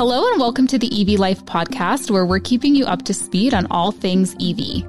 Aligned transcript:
Hello 0.00 0.26
and 0.30 0.40
welcome 0.40 0.66
to 0.68 0.78
the 0.78 0.88
EV 0.98 1.20
Life 1.20 1.44
podcast, 1.44 2.10
where 2.10 2.24
we're 2.24 2.38
keeping 2.38 2.74
you 2.74 2.86
up 2.86 3.02
to 3.02 3.12
speed 3.12 3.52
on 3.52 3.66
all 3.70 3.92
things 3.92 4.34
EV. 4.40 4.82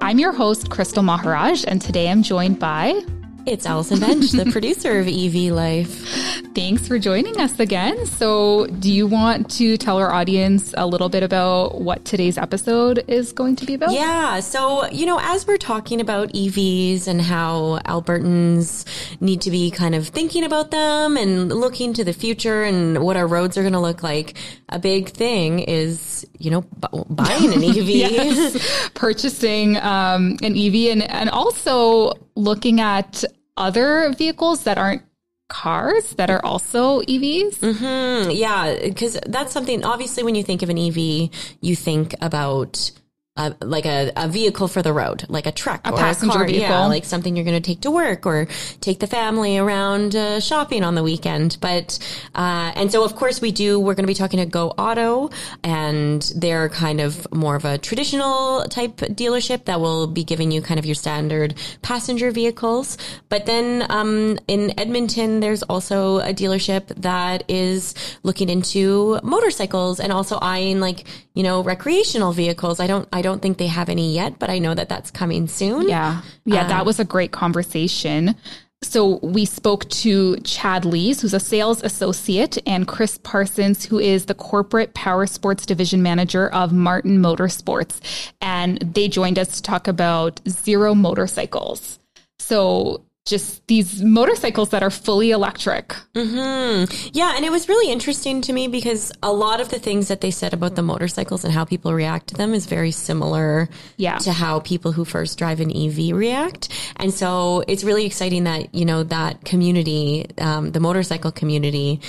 I'm 0.00 0.18
your 0.18 0.32
host, 0.32 0.70
Crystal 0.70 1.04
Maharaj, 1.04 1.64
and 1.68 1.80
today 1.80 2.10
I'm 2.10 2.24
joined 2.24 2.58
by 2.58 3.00
it's 3.46 3.64
Allison 3.64 4.00
Bench, 4.00 4.32
the 4.32 4.44
producer 4.50 4.98
of 4.98 5.06
EV 5.06 5.52
Life. 5.52 6.44
Thanks 6.52 6.88
for 6.88 6.98
joining 6.98 7.40
us 7.40 7.60
again. 7.60 8.04
So, 8.06 8.66
do 8.66 8.92
you 8.92 9.06
want 9.06 9.50
to 9.52 9.76
tell 9.76 9.98
our 9.98 10.12
audience 10.12 10.74
a 10.76 10.84
little 10.84 11.08
bit 11.08 11.22
about 11.22 11.80
what 11.80 12.04
today's 12.04 12.38
episode 12.38 13.04
is 13.06 13.32
going 13.32 13.54
to 13.56 13.64
be 13.64 13.74
about? 13.74 13.92
Yeah. 13.92 14.40
So, 14.40 14.86
you 14.88 15.06
know, 15.06 15.20
as 15.22 15.46
we're 15.46 15.58
talking 15.58 16.00
about 16.00 16.30
EVs 16.30 17.06
and 17.06 17.22
how 17.22 17.78
Albertans 17.84 18.84
need 19.20 19.42
to 19.42 19.52
be 19.52 19.70
kind 19.70 19.94
of 19.94 20.08
thinking 20.08 20.42
about 20.42 20.72
them 20.72 21.16
and 21.16 21.48
looking 21.48 21.94
to 21.94 22.04
the 22.04 22.12
future 22.12 22.64
and 22.64 23.02
what 23.04 23.16
our 23.16 23.28
roads 23.28 23.56
are 23.56 23.62
going 23.62 23.74
to 23.74 23.80
look 23.80 24.02
like, 24.02 24.36
a 24.70 24.80
big 24.80 25.10
thing 25.10 25.60
is, 25.60 26.26
you 26.38 26.50
know, 26.50 26.62
b- 26.62 27.04
buying 27.08 27.52
an 27.52 27.62
EV. 27.62 27.76
yes. 27.88 28.90
Purchasing 28.94 29.76
um, 29.76 30.36
an 30.42 30.56
EV 30.56 30.90
and, 30.90 31.02
and 31.04 31.30
also 31.30 32.12
looking 32.34 32.80
at 32.80 33.24
other 33.56 34.12
vehicles 34.16 34.64
that 34.64 34.78
aren't 34.78 35.02
cars 35.48 36.10
that 36.14 36.30
are 36.30 36.44
also 36.44 37.00
EVs? 37.02 37.58
Mm-hmm. 37.58 38.30
Yeah, 38.30 38.76
because 38.82 39.18
that's 39.26 39.52
something, 39.52 39.84
obviously, 39.84 40.22
when 40.22 40.34
you 40.34 40.42
think 40.42 40.62
of 40.62 40.70
an 40.70 40.78
EV, 40.78 41.30
you 41.60 41.76
think 41.76 42.14
about 42.20 42.90
uh, 43.36 43.52
like 43.60 43.86
a, 43.86 44.12
a 44.16 44.28
vehicle 44.28 44.68
for 44.68 44.82
the 44.82 44.92
road, 44.92 45.24
like 45.28 45.46
a 45.46 45.52
truck 45.52 45.86
a 45.86 45.92
or 45.92 45.96
passenger 45.96 46.32
a 46.32 46.38
car, 46.38 46.46
vehicle, 46.46 46.68
yeah, 46.68 46.86
like 46.86 47.04
something 47.04 47.36
you're 47.36 47.44
going 47.44 47.60
to 47.60 47.66
take 47.66 47.80
to 47.82 47.90
work 47.90 48.26
or 48.26 48.46
take 48.80 49.00
the 49.00 49.06
family 49.06 49.58
around 49.58 50.16
uh, 50.16 50.40
shopping 50.40 50.82
on 50.82 50.94
the 50.94 51.02
weekend. 51.02 51.58
But 51.60 51.98
uh, 52.34 52.72
and 52.74 52.90
so 52.90 53.04
of 53.04 53.14
course 53.16 53.40
we 53.40 53.52
do. 53.52 53.78
We're 53.78 53.94
going 53.94 54.04
to 54.04 54.08
be 54.08 54.14
talking 54.14 54.38
to 54.38 54.46
Go 54.46 54.70
Auto, 54.70 55.30
and 55.62 56.22
they're 56.36 56.68
kind 56.68 57.00
of 57.00 57.26
more 57.32 57.56
of 57.56 57.64
a 57.64 57.78
traditional 57.78 58.64
type 58.64 58.96
dealership 58.96 59.64
that 59.66 59.80
will 59.80 60.06
be 60.06 60.24
giving 60.24 60.50
you 60.50 60.62
kind 60.62 60.78
of 60.78 60.86
your 60.86 60.94
standard 60.94 61.54
passenger 61.82 62.30
vehicles. 62.30 62.96
But 63.28 63.46
then 63.46 63.86
um, 63.90 64.38
in 64.48 64.78
Edmonton, 64.78 65.40
there's 65.40 65.62
also 65.64 66.18
a 66.18 66.32
dealership 66.32 66.88
that 66.96 67.44
is 67.48 67.94
looking 68.22 68.48
into 68.48 69.20
motorcycles 69.22 70.00
and 70.00 70.12
also 70.12 70.38
eyeing 70.40 70.80
like 70.80 71.04
you 71.34 71.42
know 71.42 71.62
recreational 71.62 72.32
vehicles. 72.32 72.80
I 72.80 72.86
don't 72.86 73.08
I 73.12 73.22
don't 73.26 73.42
think 73.42 73.58
they 73.58 73.66
have 73.66 73.88
any 73.88 74.14
yet, 74.14 74.38
but 74.38 74.48
I 74.48 74.58
know 74.58 74.74
that 74.74 74.88
that's 74.88 75.10
coming 75.10 75.48
soon. 75.48 75.88
Yeah. 75.88 76.22
Yeah, 76.44 76.62
um, 76.62 76.68
that 76.68 76.86
was 76.86 77.00
a 77.00 77.04
great 77.04 77.32
conversation. 77.32 78.36
So 78.82 79.16
we 79.16 79.46
spoke 79.46 79.88
to 79.90 80.36
Chad 80.38 80.84
Leys, 80.84 81.20
who's 81.20 81.34
a 81.34 81.40
sales 81.40 81.82
associate, 81.82 82.58
and 82.66 82.86
Chris 82.86 83.18
Parsons, 83.18 83.84
who 83.84 83.98
is 83.98 84.26
the 84.26 84.34
corporate 84.34 84.94
power 84.94 85.26
sports 85.26 85.66
division 85.66 86.02
manager 86.02 86.48
of 86.48 86.72
Martin 86.72 87.18
Motorsports. 87.18 88.00
And 88.40 88.78
they 88.78 89.08
joined 89.08 89.38
us 89.38 89.56
to 89.56 89.62
talk 89.62 89.88
about 89.88 90.40
zero 90.48 90.94
motorcycles. 90.94 91.98
So 92.38 93.05
just 93.26 93.66
these 93.66 94.02
motorcycles 94.02 94.70
that 94.70 94.82
are 94.82 94.90
fully 94.90 95.32
electric. 95.32 95.88
Mm-hmm. 96.14 97.10
Yeah, 97.12 97.34
and 97.36 97.44
it 97.44 97.50
was 97.50 97.68
really 97.68 97.92
interesting 97.92 98.40
to 98.42 98.52
me 98.52 98.68
because 98.68 99.12
a 99.22 99.32
lot 99.32 99.60
of 99.60 99.68
the 99.68 99.78
things 99.80 100.08
that 100.08 100.20
they 100.20 100.30
said 100.30 100.54
about 100.54 100.76
the 100.76 100.82
motorcycles 100.82 101.44
and 101.44 101.52
how 101.52 101.64
people 101.64 101.92
react 101.92 102.28
to 102.28 102.34
them 102.36 102.54
is 102.54 102.66
very 102.66 102.92
similar 102.92 103.68
yeah. 103.96 104.18
to 104.18 104.32
how 104.32 104.60
people 104.60 104.92
who 104.92 105.04
first 105.04 105.38
drive 105.38 105.60
an 105.60 105.76
EV 105.76 106.16
react. 106.16 106.68
And 106.96 107.12
so 107.12 107.64
it's 107.66 107.82
really 107.82 108.06
exciting 108.06 108.44
that, 108.44 108.74
you 108.74 108.84
know, 108.84 109.02
that 109.02 109.44
community, 109.44 110.26
um, 110.38 110.70
the 110.70 110.80
motorcycle 110.80 111.32
community, 111.32 112.00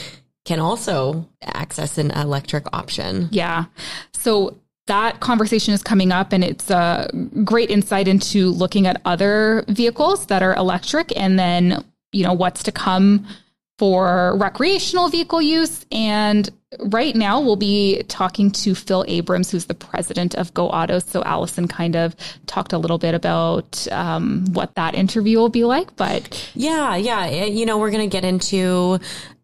can 0.46 0.59
also 0.59 1.28
access 1.44 1.98
an 1.98 2.12
electric 2.12 2.74
option. 2.74 3.28
Yeah. 3.31 3.66
So 4.14 4.58
that 4.88 5.20
conversation 5.20 5.74
is 5.74 5.84
coming 5.84 6.12
up 6.12 6.34
and 6.34 6.44
it's 6.44 6.70
a 6.70 7.09
great 7.44 7.70
insight 7.70 8.08
into 8.08 8.50
looking 8.52 8.88
at 8.88 9.02
other 9.06 9.64
vehicles 9.68 10.25
that 10.28 10.42
are 10.42 10.56
electric 10.56 11.16
and 11.16 11.38
then 11.38 11.84
you 12.12 12.24
know 12.24 12.34
what's 12.34 12.64
to 12.64 12.72
come 12.72 13.26
for 13.78 14.36
recreational 14.38 15.08
vehicle 15.08 15.42
use. 15.42 15.86
And 15.92 16.50
right 16.80 17.16
now 17.16 17.40
we'll 17.40 17.56
be 17.56 18.03
talking 18.08 18.52
to 18.52 18.76
phil 18.76 19.06
abrams 19.08 19.52
who's 19.52 19.66
the 19.66 19.74
president 19.74 20.36
of 20.36 20.53
go 20.53 20.68
auto. 20.70 21.00
So 21.00 21.24
allison 21.24 21.68
kind 21.68 21.96
of 21.96 22.16
talked 22.46 22.74
a 22.74 22.78
little 22.78 22.97
bit 22.97 23.14
about 23.14 23.88
um, 23.92 24.46
what 24.53 24.74
that 24.76 24.96
interview 24.96 25.38
will 25.38 25.50
be 25.50 25.64
like 25.64 25.96
but 25.96 26.52
yeah 26.56 26.96
yeah. 26.96 27.46
You 27.46 27.66
know 27.66 27.78
we're 27.78 27.92
going 27.92 28.09
to 28.09 28.14
get 28.14 28.26
into 28.26 29.00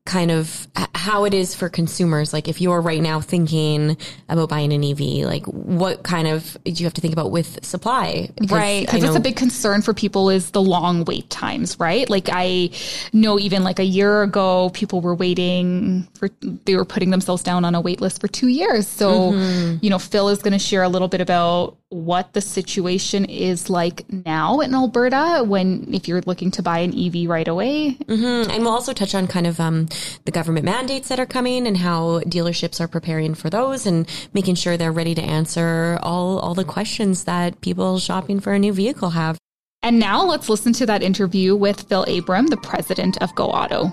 kind 0.06 0.32
of 0.32 0.68
how 0.96 1.24
it 1.24 1.34
is 1.34 1.56
for 1.56 1.70
consumers. 1.70 2.34
Like 2.34 2.48
if 2.50 2.60
you're 2.60 2.82
right 2.82 3.02
now 3.02 3.22
thinking 3.22 3.98
about 4.28 4.50
buying 4.50 4.74
an 4.74 4.84
EV, 4.84 5.26
like 5.26 5.46
what 5.46 6.04
kind 6.04 6.28
of 6.28 6.58
do 6.64 6.72
you 6.72 6.86
have 6.86 6.94
to 6.96 7.02
think 7.02 7.14
about 7.14 7.32
with 7.32 7.64
supply? 7.66 8.30
Because 8.36 8.52
right. 8.52 8.86
Because 8.86 9.04
it's 9.04 9.16
a 9.16 9.22
big 9.22 9.38
concern 9.38 9.82
for 9.82 9.94
people 9.94 10.30
is 10.30 10.52
the 10.52 10.62
long 10.62 11.06
wait 11.06 11.30
times, 11.30 11.80
right? 11.80 12.10
Like 12.10 12.30
I 12.32 12.72
know 13.14 13.40
even 13.40 13.64
like 13.64 13.80
a 13.80 13.86
year 13.86 14.24
ago, 14.24 14.72
people 14.74 15.00
were 15.00 15.16
waiting 15.16 16.08
for, 16.16 16.30
they 16.42 16.76
were 16.76 16.86
putting 16.86 17.10
themselves 17.10 17.42
down 17.42 17.64
on 17.64 17.74
a 17.74 17.82
wait 17.82 18.02
list 18.02 18.20
for 18.20 18.28
two 18.28 18.50
years. 18.50 18.88
So, 18.88 19.32
mm-hmm. 19.32 19.78
you 19.82 19.90
know, 19.90 20.00
Phil 20.00 20.30
is 20.30 20.42
going 20.42 20.54
to 20.54 20.60
share 20.60 20.84
a 20.84 20.90
little 20.90 21.08
bit 21.08 21.22
about 21.22 21.78
what 21.90 22.34
the 22.34 22.42
situation 22.42 23.24
is 23.26 23.70
like 23.70 24.12
now 24.12 24.60
in 24.60 24.74
Alberta 24.74 25.44
when 25.46 25.94
if 25.94 26.08
you're 26.08 26.22
looking 26.22 26.50
to 26.52 26.64
buy 26.64 26.80
an 26.80 26.98
EV 26.98 27.30
right 27.30 27.48
away. 27.48 27.96
Mm-hmm. 28.06 28.50
And 28.50 28.64
we'll 28.64 28.74
also 28.74 28.94
touch 28.94 29.14
on 29.14 29.28
kind 29.28 29.46
of 29.46 29.60
um, 29.60 29.88
the 30.26 30.32
government 30.32 30.66
mandates 30.66 31.10
that 31.10 31.20
are 31.20 31.26
coming 31.26 31.68
and 31.68 31.78
how 31.78 32.20
dealerships 32.22 32.80
are 32.80 32.88
preparing 32.88 33.34
for 33.34 33.50
those 33.50 33.86
and 33.86 34.08
making 34.34 34.56
sure 34.56 34.78
they're 34.78 34.92
ready 34.92 35.16
to 35.16 35.22
answer 35.22 36.00
all 36.02 36.40
all 36.40 36.54
the 36.54 36.66
questions 36.66 37.24
that 37.26 37.62
people 37.62 38.00
shopping 38.00 38.40
for 38.40 38.54
a 38.54 38.60
new 38.60 38.74
vehicle 38.74 39.12
have. 39.12 39.38
And 39.82 40.00
now 40.00 40.24
let's 40.24 40.48
listen 40.48 40.72
to 40.74 40.86
that 40.86 41.04
interview 41.04 41.56
with 41.56 41.82
Phil 41.90 42.04
Abram, 42.04 42.48
the 42.48 42.58
president 42.58 43.22
of 43.22 43.36
Go 43.36 43.48
Auto. 43.48 43.92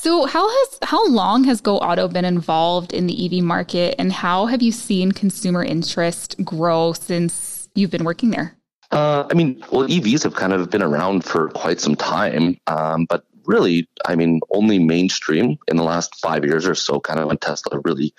So 0.00 0.26
how 0.26 0.48
has 0.48 0.78
how 0.84 1.08
long 1.08 1.44
has 1.44 1.60
Go 1.60 1.78
Auto 1.78 2.08
been 2.08 2.24
involved 2.24 2.92
in 2.92 3.08
the 3.08 3.26
EV 3.26 3.42
market 3.42 3.96
and 3.98 4.12
how 4.12 4.46
have 4.46 4.62
you 4.62 4.70
seen 4.70 5.12
consumer 5.12 5.64
interest 5.64 6.36
grow 6.44 6.92
since 6.92 7.68
you've 7.74 7.90
been 7.90 8.04
working 8.04 8.30
there? 8.30 8.57
Uh, 8.90 9.26
I 9.30 9.34
mean, 9.34 9.62
well, 9.70 9.86
EVs 9.86 10.22
have 10.22 10.34
kind 10.34 10.52
of 10.52 10.70
been 10.70 10.82
around 10.82 11.24
for 11.24 11.50
quite 11.50 11.80
some 11.80 11.94
time, 11.94 12.58
um, 12.66 13.04
but 13.04 13.24
really, 13.44 13.88
I 14.06 14.14
mean, 14.16 14.40
only 14.50 14.78
mainstream 14.78 15.58
in 15.68 15.76
the 15.76 15.82
last 15.82 16.14
five 16.16 16.44
years 16.44 16.66
or 16.66 16.74
so, 16.74 17.00
kind 17.00 17.18
of 17.18 17.26
when 17.26 17.38
Tesla 17.38 17.80
really 17.84 18.14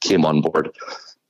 came 0.00 0.24
on 0.24 0.40
board. 0.40 0.70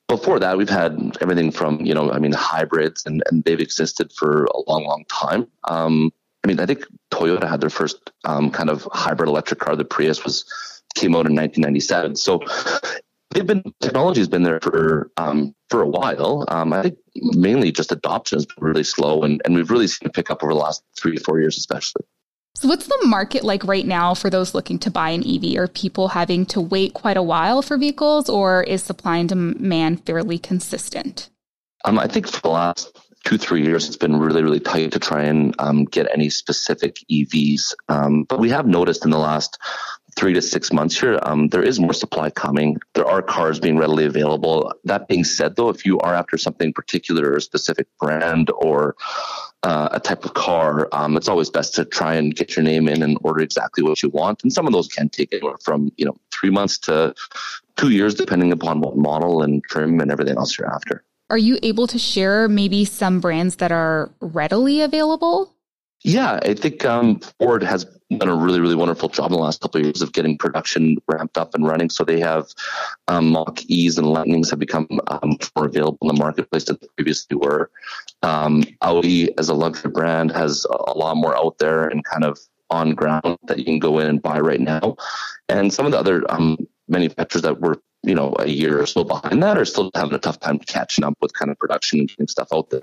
Before 0.06 0.38
that, 0.38 0.58
we've 0.58 0.68
had 0.68 1.16
everything 1.20 1.50
from, 1.50 1.80
you 1.80 1.94
know, 1.94 2.12
I 2.12 2.18
mean, 2.18 2.32
hybrids, 2.32 3.04
and, 3.06 3.22
and 3.30 3.42
they've 3.44 3.60
existed 3.60 4.12
for 4.12 4.44
a 4.44 4.70
long, 4.70 4.84
long 4.84 5.04
time. 5.08 5.46
Um, 5.64 6.12
I 6.44 6.48
mean, 6.48 6.60
I 6.60 6.66
think 6.66 6.84
Toyota 7.10 7.48
had 7.48 7.60
their 7.60 7.70
first 7.70 8.10
um, 8.24 8.50
kind 8.50 8.68
of 8.68 8.86
hybrid 8.92 9.28
electric 9.28 9.60
car. 9.60 9.76
The 9.76 9.84
Prius 9.84 10.24
was 10.24 10.44
came 10.94 11.14
out 11.14 11.26
in 11.26 11.34
1997. 11.34 12.16
So 12.16 12.40
they've 13.34 13.46
been 13.46 13.62
technology 13.80 14.20
has 14.20 14.28
been 14.28 14.42
there 14.42 14.60
for 14.60 15.10
um, 15.16 15.54
for 15.68 15.82
a 15.82 15.88
while. 15.88 16.44
Um, 16.48 16.72
I 16.72 16.82
think 16.82 16.98
mainly 17.14 17.72
just 17.72 17.92
adoption 17.92 18.36
has 18.36 18.46
been 18.46 18.64
really 18.64 18.84
slow, 18.84 19.22
and, 19.22 19.42
and 19.44 19.54
we've 19.54 19.70
really 19.70 19.86
seen 19.86 20.08
it 20.08 20.14
pick 20.14 20.30
up 20.30 20.42
over 20.42 20.52
the 20.52 20.58
last 20.58 20.82
three 20.98 21.16
to 21.16 21.22
four 21.22 21.40
years, 21.40 21.58
especially. 21.58 22.02
So, 22.56 22.68
what's 22.68 22.86
the 22.86 22.98
market 23.04 23.44
like 23.44 23.64
right 23.64 23.86
now 23.86 24.14
for 24.14 24.30
those 24.30 24.54
looking 24.54 24.78
to 24.80 24.90
buy 24.90 25.10
an 25.10 25.24
EV? 25.26 25.58
Are 25.58 25.68
people 25.68 26.08
having 26.08 26.46
to 26.46 26.60
wait 26.60 26.94
quite 26.94 27.16
a 27.16 27.22
while 27.22 27.62
for 27.62 27.76
vehicles, 27.76 28.28
or 28.28 28.62
is 28.62 28.82
supply 28.82 29.18
and 29.18 29.28
demand 29.28 30.06
fairly 30.06 30.38
consistent? 30.38 31.30
Um, 31.84 31.98
I 31.98 32.06
think 32.06 32.28
for 32.28 32.40
the 32.40 32.48
last 32.48 32.96
two, 33.24 33.38
three 33.38 33.62
years, 33.62 33.88
it's 33.88 33.96
been 33.96 34.16
really, 34.16 34.42
really 34.42 34.60
tight 34.60 34.92
to 34.92 34.98
try 34.98 35.24
and 35.24 35.54
um, 35.58 35.84
get 35.84 36.08
any 36.12 36.30
specific 36.30 36.98
EVs. 37.10 37.74
Um, 37.88 38.24
but 38.24 38.38
we 38.38 38.50
have 38.50 38.66
noticed 38.66 39.04
in 39.04 39.10
the 39.10 39.18
last 39.18 39.58
three 40.16 40.32
to 40.32 40.42
six 40.42 40.72
months 40.72 40.98
here, 40.98 41.18
um, 41.22 41.48
there 41.48 41.62
is 41.62 41.80
more 41.80 41.92
supply 41.92 42.30
coming. 42.30 42.78
There 42.94 43.06
are 43.06 43.22
cars 43.22 43.58
being 43.58 43.76
readily 43.76 44.06
available. 44.06 44.72
That 44.84 45.08
being 45.08 45.24
said, 45.24 45.56
though, 45.56 45.68
if 45.68 45.84
you 45.84 45.98
are 46.00 46.14
after 46.14 46.38
something 46.38 46.72
particular 46.72 47.30
or 47.30 47.36
a 47.36 47.40
specific 47.40 47.86
brand 47.98 48.50
or 48.56 48.96
uh, 49.62 49.88
a 49.92 50.00
type 50.00 50.24
of 50.24 50.34
car, 50.34 50.88
um, 50.92 51.16
it's 51.16 51.28
always 51.28 51.50
best 51.50 51.74
to 51.74 51.84
try 51.84 52.14
and 52.14 52.34
get 52.34 52.56
your 52.56 52.64
name 52.64 52.88
in 52.88 53.02
and 53.02 53.18
order 53.22 53.40
exactly 53.40 53.82
what 53.82 54.02
you 54.02 54.08
want. 54.10 54.42
And 54.42 54.52
some 54.52 54.66
of 54.66 54.72
those 54.72 54.88
can 54.88 55.08
take 55.08 55.32
anywhere 55.32 55.56
from 55.62 55.90
you 55.96 56.04
know 56.04 56.16
three 56.30 56.50
months 56.50 56.78
to 56.78 57.14
two 57.76 57.90
years, 57.90 58.14
depending 58.14 58.52
upon 58.52 58.80
what 58.80 58.96
model 58.96 59.42
and 59.42 59.64
trim 59.64 60.00
and 60.00 60.10
everything 60.10 60.36
else 60.36 60.58
you're 60.58 60.72
after. 60.72 61.02
Are 61.30 61.38
you 61.38 61.58
able 61.62 61.86
to 61.86 61.98
share 61.98 62.48
maybe 62.48 62.84
some 62.84 63.20
brands 63.20 63.56
that 63.56 63.72
are 63.72 64.12
readily 64.20 64.82
available? 64.82 65.54
Yeah, 66.04 66.38
I 66.42 66.52
think 66.52 66.84
um, 66.84 67.18
Ford 67.40 67.62
has 67.62 67.86
done 68.18 68.28
a 68.28 68.36
really, 68.36 68.60
really 68.60 68.74
wonderful 68.74 69.08
job 69.08 69.30
in 69.30 69.36
the 69.36 69.42
last 69.42 69.60
couple 69.60 69.80
of 69.80 69.86
years 69.86 70.02
of 70.02 70.12
getting 70.12 70.38
production 70.38 70.96
ramped 71.06 71.38
up 71.38 71.54
and 71.54 71.66
running. 71.66 71.90
So 71.90 72.04
they 72.04 72.20
have 72.20 72.46
um, 73.08 73.30
Mach 73.30 73.64
E's 73.66 73.98
and 73.98 74.06
Lightnings 74.06 74.50
have 74.50 74.58
become 74.58 74.88
um, 75.08 75.36
more 75.56 75.66
available 75.66 75.98
in 76.02 76.08
the 76.08 76.20
marketplace 76.20 76.64
than 76.64 76.78
they 76.80 76.88
previously 76.96 77.36
were. 77.36 77.70
Um, 78.22 78.64
Audi, 78.82 79.36
as 79.38 79.48
a 79.48 79.54
luxury 79.54 79.90
brand, 79.90 80.32
has 80.32 80.66
a 80.70 80.96
lot 80.96 81.16
more 81.16 81.36
out 81.36 81.58
there 81.58 81.86
and 81.88 82.04
kind 82.04 82.24
of 82.24 82.38
on 82.70 82.94
ground 82.94 83.38
that 83.44 83.58
you 83.58 83.64
can 83.64 83.78
go 83.78 83.98
in 83.98 84.06
and 84.06 84.22
buy 84.22 84.40
right 84.40 84.60
now. 84.60 84.96
And 85.48 85.72
some 85.72 85.86
of 85.86 85.92
the 85.92 85.98
other 85.98 86.24
um, 86.30 86.56
manufacturers 86.88 87.42
that 87.42 87.60
were, 87.60 87.80
you 88.02 88.14
know, 88.14 88.34
a 88.38 88.48
year 88.48 88.80
or 88.80 88.86
so 88.86 89.04
behind 89.04 89.42
that 89.42 89.58
are 89.58 89.64
still 89.64 89.90
having 89.94 90.14
a 90.14 90.18
tough 90.18 90.40
time 90.40 90.58
catching 90.58 91.04
up 91.04 91.14
with 91.20 91.32
kind 91.34 91.50
of 91.50 91.58
production 91.58 92.00
and 92.00 92.08
getting 92.08 92.28
stuff 92.28 92.48
out 92.52 92.70
there. 92.70 92.82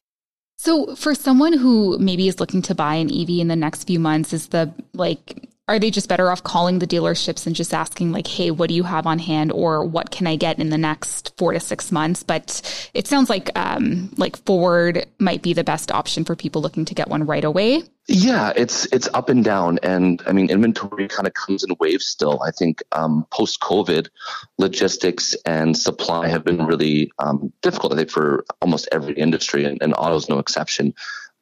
So, 0.63 0.95
for 0.95 1.15
someone 1.15 1.53
who 1.53 1.97
maybe 1.97 2.27
is 2.27 2.39
looking 2.39 2.61
to 2.61 2.75
buy 2.75 2.93
an 2.93 3.09
EV 3.11 3.29
in 3.41 3.47
the 3.47 3.55
next 3.55 3.85
few 3.85 3.99
months, 3.99 4.31
is 4.31 4.49
the 4.49 4.71
like 4.93 5.49
are 5.71 5.79
they 5.79 5.89
just 5.89 6.09
better 6.09 6.29
off 6.29 6.43
calling 6.43 6.79
the 6.79 6.87
dealerships 6.87 7.47
and 7.47 7.55
just 7.55 7.73
asking 7.73 8.11
like 8.11 8.27
hey 8.27 8.51
what 8.51 8.67
do 8.67 8.75
you 8.75 8.83
have 8.83 9.07
on 9.07 9.19
hand 9.19 9.51
or 9.53 9.85
what 9.85 10.11
can 10.11 10.27
i 10.27 10.35
get 10.35 10.59
in 10.59 10.69
the 10.69 10.77
next 10.77 11.33
four 11.37 11.53
to 11.53 11.59
six 11.59 11.91
months? 11.91 12.23
But 12.23 12.89
it 12.93 13.07
sounds 13.07 13.29
like 13.29 13.57
um, 13.57 14.11
like 14.17 14.35
ford 14.45 15.05
might 15.17 15.41
be 15.41 15.53
the 15.53 15.63
best 15.63 15.91
option 15.91 16.25
for 16.25 16.35
people 16.35 16.61
looking 16.61 16.85
to 16.85 16.93
get 16.93 17.07
one 17.07 17.25
right 17.25 17.43
away. 17.43 17.83
Yeah 18.07 18.51
it's 18.55 18.85
it's 18.87 19.07
up 19.13 19.29
and 19.29 19.43
down. 19.43 19.79
And 19.81 20.21
i 20.27 20.33
mean 20.33 20.49
inventory 20.49 21.07
kind 21.07 21.27
of 21.27 21.33
comes 21.33 21.63
in 21.63 21.73
waves 21.79 22.05
still. 22.05 22.41
I 22.43 22.51
think 22.51 22.83
um, 22.91 23.25
post 23.31 23.61
covid 23.61 24.09
logistics 24.57 25.35
and 25.45 25.77
supply 25.77 26.27
have 26.27 26.43
been 26.43 26.65
really 26.65 27.11
um, 27.19 27.53
difficult 27.61 27.93
i 27.93 27.95
think 27.95 28.09
for 28.09 28.43
almost 28.61 28.89
every 28.91 29.13
industry 29.13 29.63
and, 29.63 29.81
and 29.81 29.93
auto's 29.97 30.27
no 30.27 30.39
exception. 30.39 30.93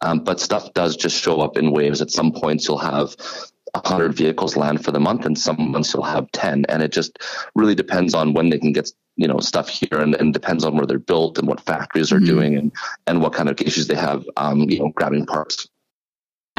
Um, 0.02 0.24
but 0.24 0.40
stuff 0.40 0.74
does 0.74 0.96
just 0.96 1.22
show 1.22 1.42
up 1.42 1.58
in 1.58 1.72
waves. 1.72 2.02
At 2.02 2.10
some 2.10 2.32
points, 2.32 2.68
you'll 2.68 2.78
have 2.78 3.18
100 3.74 4.14
vehicles 4.14 4.56
land 4.56 4.84
for 4.84 4.92
the 4.92 5.00
month 5.00 5.26
and 5.26 5.38
some 5.38 5.72
months 5.72 5.94
you'll 5.94 6.04
have 6.04 6.32
10 6.32 6.66
and 6.70 6.82
it 6.84 6.92
just 6.92 7.20
really 7.56 7.76
depends 7.76 8.14
on 8.14 8.34
when 8.34 8.50
they 8.50 8.60
can 8.60 8.74
get 8.74 8.92
you 9.16 9.28
know 9.28 9.40
stuff 9.40 9.70
here 9.70 10.00
and, 10.00 10.16
and 10.16 10.34
depends 10.34 10.64
on 10.64 10.76
where 10.76 10.86
they're 10.86 11.00
built 11.00 11.38
and 11.38 11.48
what 11.48 11.62
factories 11.62 12.12
are 12.12 12.18
mm-hmm. 12.18 12.26
doing 12.26 12.56
and 12.56 12.72
and 13.08 13.22
what 13.22 13.34
kind 13.34 13.50
of 13.50 13.60
issues 13.62 13.88
they 13.88 13.96
have 13.96 14.26
um, 14.38 14.62
you 14.70 14.80
know 14.80 14.90
grabbing 14.96 15.26
parts 15.26 15.68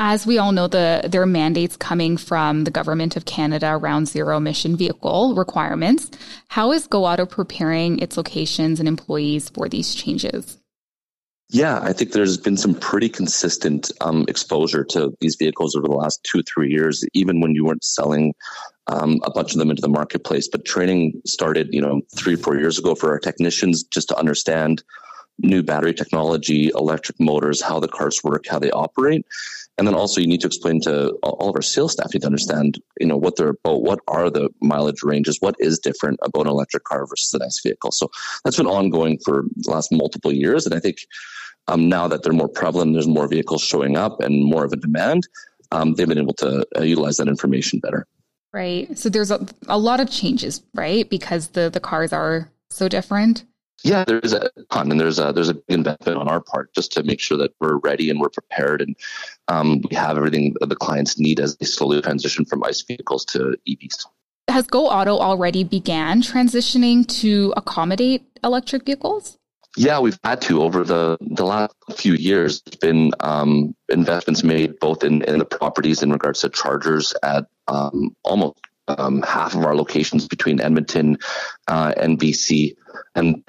as 0.02 0.26
we 0.26 0.38
all 0.38 0.52
know, 0.52 0.66
the 0.66 1.02
there 1.06 1.20
are 1.20 1.26
mandates 1.26 1.76
coming 1.76 2.16
from 2.16 2.64
the 2.64 2.70
government 2.70 3.16
of 3.16 3.26
Canada 3.26 3.72
around 3.72 4.08
zero 4.08 4.38
emission 4.38 4.74
vehicle 4.74 5.34
requirements. 5.34 6.10
How 6.48 6.72
is 6.72 6.86
Go 6.86 7.04
Auto 7.04 7.26
preparing 7.26 7.98
its 7.98 8.16
locations 8.16 8.80
and 8.80 8.88
employees 8.88 9.50
for 9.50 9.68
these 9.68 9.94
changes? 9.94 10.59
Yeah, 11.52 11.80
I 11.82 11.92
think 11.92 12.12
there's 12.12 12.36
been 12.36 12.56
some 12.56 12.74
pretty 12.74 13.08
consistent 13.08 13.90
um, 14.00 14.24
exposure 14.28 14.84
to 14.84 15.12
these 15.20 15.34
vehicles 15.34 15.74
over 15.74 15.88
the 15.88 15.94
last 15.94 16.22
two, 16.22 16.44
three 16.44 16.70
years, 16.70 17.04
even 17.12 17.40
when 17.40 17.56
you 17.56 17.64
weren't 17.64 17.82
selling 17.82 18.34
um, 18.86 19.18
a 19.24 19.32
bunch 19.32 19.52
of 19.52 19.58
them 19.58 19.68
into 19.68 19.82
the 19.82 19.88
marketplace. 19.88 20.46
But 20.46 20.64
training 20.64 21.20
started, 21.26 21.68
you 21.72 21.80
know, 21.80 22.02
three, 22.16 22.36
four 22.36 22.56
years 22.56 22.78
ago 22.78 22.94
for 22.94 23.10
our 23.10 23.18
technicians 23.18 23.82
just 23.82 24.08
to 24.10 24.16
understand 24.16 24.84
new 25.38 25.64
battery 25.64 25.92
technology, 25.92 26.70
electric 26.76 27.18
motors, 27.18 27.60
how 27.60 27.80
the 27.80 27.88
cars 27.88 28.22
work, 28.22 28.46
how 28.46 28.60
they 28.60 28.70
operate. 28.70 29.26
And 29.80 29.86
then 29.86 29.94
also 29.94 30.20
you 30.20 30.26
need 30.26 30.42
to 30.42 30.46
explain 30.46 30.78
to 30.82 31.12
all 31.22 31.48
of 31.48 31.56
our 31.56 31.62
sales 31.62 31.92
staff, 31.92 32.12
need 32.12 32.20
to 32.20 32.26
understand, 32.26 32.78
you 33.00 33.06
know, 33.06 33.16
what 33.16 33.36
they're 33.36 33.56
about, 33.64 33.80
what 33.80 34.00
are 34.08 34.28
the 34.28 34.50
mileage 34.60 35.02
ranges, 35.02 35.38
what 35.40 35.54
is 35.58 35.78
different 35.78 36.20
about 36.22 36.42
an 36.42 36.48
electric 36.48 36.84
car 36.84 37.06
versus 37.06 37.32
an 37.32 37.40
ICE 37.40 37.60
vehicle. 37.62 37.90
So 37.90 38.10
that's 38.44 38.58
been 38.58 38.66
ongoing 38.66 39.18
for 39.24 39.44
the 39.56 39.70
last 39.70 39.90
multiple 39.90 40.32
years. 40.32 40.66
And 40.66 40.74
I 40.74 40.80
think 40.80 40.98
um, 41.66 41.88
now 41.88 42.08
that 42.08 42.22
they're 42.22 42.34
more 42.34 42.46
prevalent, 42.46 42.92
there's 42.92 43.08
more 43.08 43.26
vehicles 43.26 43.62
showing 43.62 43.96
up 43.96 44.20
and 44.20 44.44
more 44.44 44.66
of 44.66 44.72
a 44.74 44.76
demand, 44.76 45.26
um, 45.72 45.94
they've 45.94 46.06
been 46.06 46.18
able 46.18 46.34
to 46.34 46.66
uh, 46.76 46.82
utilize 46.82 47.16
that 47.16 47.28
information 47.28 47.78
better. 47.78 48.06
Right. 48.52 48.98
So 48.98 49.08
there's 49.08 49.30
a, 49.30 49.46
a 49.66 49.78
lot 49.78 50.00
of 50.00 50.10
changes, 50.10 50.62
right? 50.74 51.08
Because 51.08 51.48
the, 51.48 51.70
the 51.70 51.80
cars 51.80 52.12
are 52.12 52.50
so 52.68 52.86
different. 52.86 53.46
Yeah, 53.82 54.04
there's 54.04 54.32
a 54.32 54.50
ton, 54.70 54.90
and 54.90 55.00
there's 55.00 55.18
a 55.18 55.32
there's 55.32 55.48
a 55.48 55.54
big 55.54 55.64
investment 55.70 56.18
on 56.18 56.28
our 56.28 56.40
part 56.40 56.74
just 56.74 56.92
to 56.92 57.02
make 57.02 57.20
sure 57.20 57.38
that 57.38 57.54
we're 57.60 57.78
ready 57.78 58.10
and 58.10 58.20
we're 58.20 58.28
prepared, 58.28 58.82
and 58.82 58.96
um, 59.48 59.82
we 59.88 59.96
have 59.96 60.16
everything 60.16 60.54
that 60.60 60.68
the 60.68 60.76
clients 60.76 61.18
need 61.18 61.40
as 61.40 61.56
they 61.56 61.66
slowly 61.66 62.00
transition 62.02 62.44
from 62.44 62.62
ICE 62.64 62.82
vehicles 62.82 63.24
to 63.26 63.56
EVs. 63.68 64.06
Has 64.48 64.66
Go 64.66 64.88
Auto 64.88 65.18
already 65.18 65.64
began 65.64 66.22
transitioning 66.22 67.06
to 67.20 67.54
accommodate 67.56 68.26
electric 68.42 68.84
vehicles? 68.84 69.38
Yeah, 69.76 70.00
we've 70.00 70.18
had 70.24 70.42
to 70.42 70.62
over 70.62 70.84
the 70.84 71.16
the 71.20 71.44
last 71.44 71.74
few 71.94 72.14
years. 72.14 72.60
There's 72.62 72.76
been 72.76 73.12
um, 73.20 73.74
investments 73.88 74.42
made 74.42 74.78
both 74.80 75.04
in, 75.04 75.22
in 75.22 75.38
the 75.38 75.44
properties 75.44 76.02
in 76.02 76.10
regards 76.10 76.40
to 76.40 76.48
chargers 76.48 77.14
at 77.22 77.46
um, 77.68 78.16
almost 78.24 78.58
um, 78.88 79.22
half 79.22 79.54
of 79.54 79.64
our 79.64 79.76
locations 79.76 80.26
between 80.26 80.60
Edmonton 80.60 81.18
uh, 81.68 81.94
and 81.96 82.18
BC, 82.18 82.74
and 83.14 83.42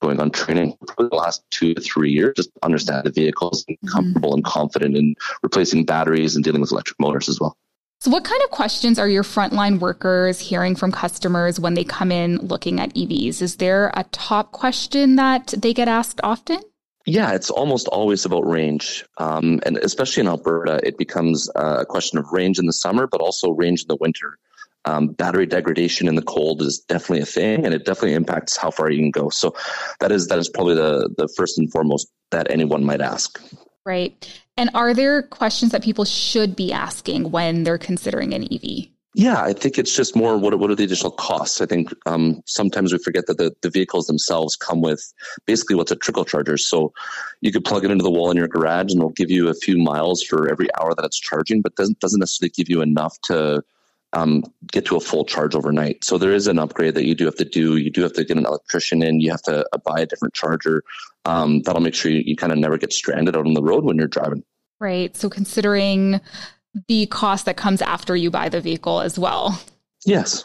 going 0.00 0.20
on 0.20 0.30
training 0.30 0.76
for 0.94 1.08
the 1.08 1.14
last 1.14 1.44
two 1.50 1.74
to 1.74 1.80
three 1.80 2.10
years, 2.10 2.34
just 2.36 2.50
understand 2.62 3.06
the 3.06 3.10
vehicles, 3.10 3.64
and 3.68 3.76
mm-hmm. 3.78 3.88
comfortable 3.88 4.34
and 4.34 4.44
confident 4.44 4.96
in 4.96 5.14
replacing 5.42 5.84
batteries 5.84 6.34
and 6.34 6.44
dealing 6.44 6.60
with 6.60 6.72
electric 6.72 6.98
motors 6.98 7.28
as 7.28 7.40
well. 7.40 7.56
So, 8.00 8.10
what 8.10 8.24
kind 8.24 8.42
of 8.42 8.50
questions 8.50 8.98
are 8.98 9.08
your 9.08 9.22
frontline 9.22 9.78
workers 9.78 10.38
hearing 10.38 10.74
from 10.74 10.92
customers 10.92 11.58
when 11.58 11.74
they 11.74 11.84
come 11.84 12.12
in 12.12 12.36
looking 12.36 12.80
at 12.80 12.92
EVs? 12.94 13.40
Is 13.40 13.56
there 13.56 13.90
a 13.94 14.04
top 14.12 14.52
question 14.52 15.16
that 15.16 15.54
they 15.56 15.72
get 15.72 15.88
asked 15.88 16.20
often? 16.22 16.60
Yeah, 17.06 17.32
it's 17.32 17.50
almost 17.50 17.86
always 17.88 18.24
about 18.24 18.46
range. 18.46 19.04
Um, 19.18 19.60
and 19.64 19.76
especially 19.78 20.22
in 20.22 20.28
Alberta, 20.28 20.80
it 20.82 20.96
becomes 20.96 21.50
a 21.54 21.84
question 21.86 22.18
of 22.18 22.32
range 22.32 22.58
in 22.58 22.66
the 22.66 22.72
summer, 22.72 23.06
but 23.06 23.20
also 23.20 23.50
range 23.50 23.82
in 23.82 23.88
the 23.88 23.96
winter. 23.96 24.38
Um, 24.86 25.08
battery 25.08 25.46
degradation 25.46 26.08
in 26.08 26.14
the 26.14 26.22
cold 26.22 26.60
is 26.60 26.78
definitely 26.78 27.20
a 27.20 27.26
thing, 27.26 27.64
and 27.64 27.74
it 27.74 27.84
definitely 27.84 28.14
impacts 28.14 28.56
how 28.56 28.70
far 28.70 28.90
you 28.90 28.98
can 28.98 29.10
go. 29.10 29.30
So 29.30 29.54
that 30.00 30.12
is 30.12 30.28
that 30.28 30.38
is 30.38 30.48
probably 30.48 30.74
the 30.74 31.08
the 31.16 31.28
first 31.36 31.58
and 31.58 31.70
foremost 31.70 32.10
that 32.30 32.50
anyone 32.50 32.84
might 32.84 33.00
ask. 33.00 33.40
Right. 33.86 34.42
And 34.56 34.70
are 34.74 34.94
there 34.94 35.22
questions 35.22 35.72
that 35.72 35.82
people 35.82 36.04
should 36.04 36.56
be 36.56 36.72
asking 36.72 37.30
when 37.30 37.64
they're 37.64 37.78
considering 37.78 38.32
an 38.34 38.44
EV? 38.52 38.88
Yeah, 39.16 39.40
I 39.40 39.52
think 39.52 39.78
it's 39.78 39.94
just 39.94 40.16
more 40.16 40.36
what, 40.36 40.58
what 40.58 40.70
are 40.70 40.74
the 40.74 40.82
additional 40.82 41.12
costs? 41.12 41.60
I 41.60 41.66
think 41.66 41.94
um, 42.04 42.42
sometimes 42.46 42.92
we 42.92 42.98
forget 42.98 43.26
that 43.26 43.38
the, 43.38 43.54
the 43.62 43.70
vehicles 43.70 44.08
themselves 44.08 44.56
come 44.56 44.80
with 44.80 45.00
basically 45.46 45.76
what's 45.76 45.92
a 45.92 45.96
trickle 45.96 46.24
charger. 46.24 46.56
So 46.56 46.92
you 47.40 47.52
could 47.52 47.64
plug 47.64 47.84
it 47.84 47.92
into 47.92 48.02
the 48.02 48.10
wall 48.10 48.32
in 48.32 48.36
your 48.36 48.48
garage 48.48 48.90
and 48.90 48.98
it'll 48.98 49.10
give 49.10 49.30
you 49.30 49.48
a 49.48 49.54
few 49.54 49.78
miles 49.78 50.22
for 50.22 50.50
every 50.50 50.68
hour 50.80 50.94
that 50.96 51.04
it's 51.04 51.20
charging, 51.20 51.62
but 51.62 51.76
doesn't, 51.76 52.00
doesn't 52.00 52.18
necessarily 52.18 52.50
give 52.50 52.68
you 52.68 52.80
enough 52.80 53.16
to 53.22 53.62
um, 54.14 54.44
get 54.72 54.86
to 54.86 54.96
a 54.96 55.00
full 55.00 55.24
charge 55.24 55.54
overnight. 55.54 56.04
So 56.04 56.18
there 56.18 56.32
is 56.32 56.46
an 56.46 56.58
upgrade 56.58 56.94
that 56.94 57.04
you 57.04 57.14
do 57.14 57.24
have 57.24 57.34
to 57.36 57.44
do. 57.44 57.76
You 57.76 57.90
do 57.90 58.02
have 58.02 58.12
to 58.14 58.24
get 58.24 58.36
an 58.36 58.46
electrician 58.46 59.02
in. 59.02 59.20
You 59.20 59.30
have 59.30 59.42
to 59.42 59.66
buy 59.84 60.00
a 60.00 60.06
different 60.06 60.34
charger. 60.34 60.82
Um, 61.24 61.62
that'll 61.62 61.82
make 61.82 61.94
sure 61.94 62.10
you, 62.10 62.22
you 62.24 62.36
kind 62.36 62.52
of 62.52 62.58
never 62.58 62.78
get 62.78 62.92
stranded 62.92 63.36
out 63.36 63.46
on 63.46 63.54
the 63.54 63.62
road 63.62 63.84
when 63.84 63.96
you're 63.96 64.06
driving. 64.06 64.44
Right. 64.80 65.16
So 65.16 65.28
considering 65.28 66.20
the 66.88 67.06
cost 67.06 67.44
that 67.46 67.56
comes 67.56 67.82
after 67.82 68.16
you 68.16 68.30
buy 68.30 68.48
the 68.48 68.60
vehicle 68.60 69.00
as 69.00 69.18
well. 69.18 69.60
Yes. 70.04 70.44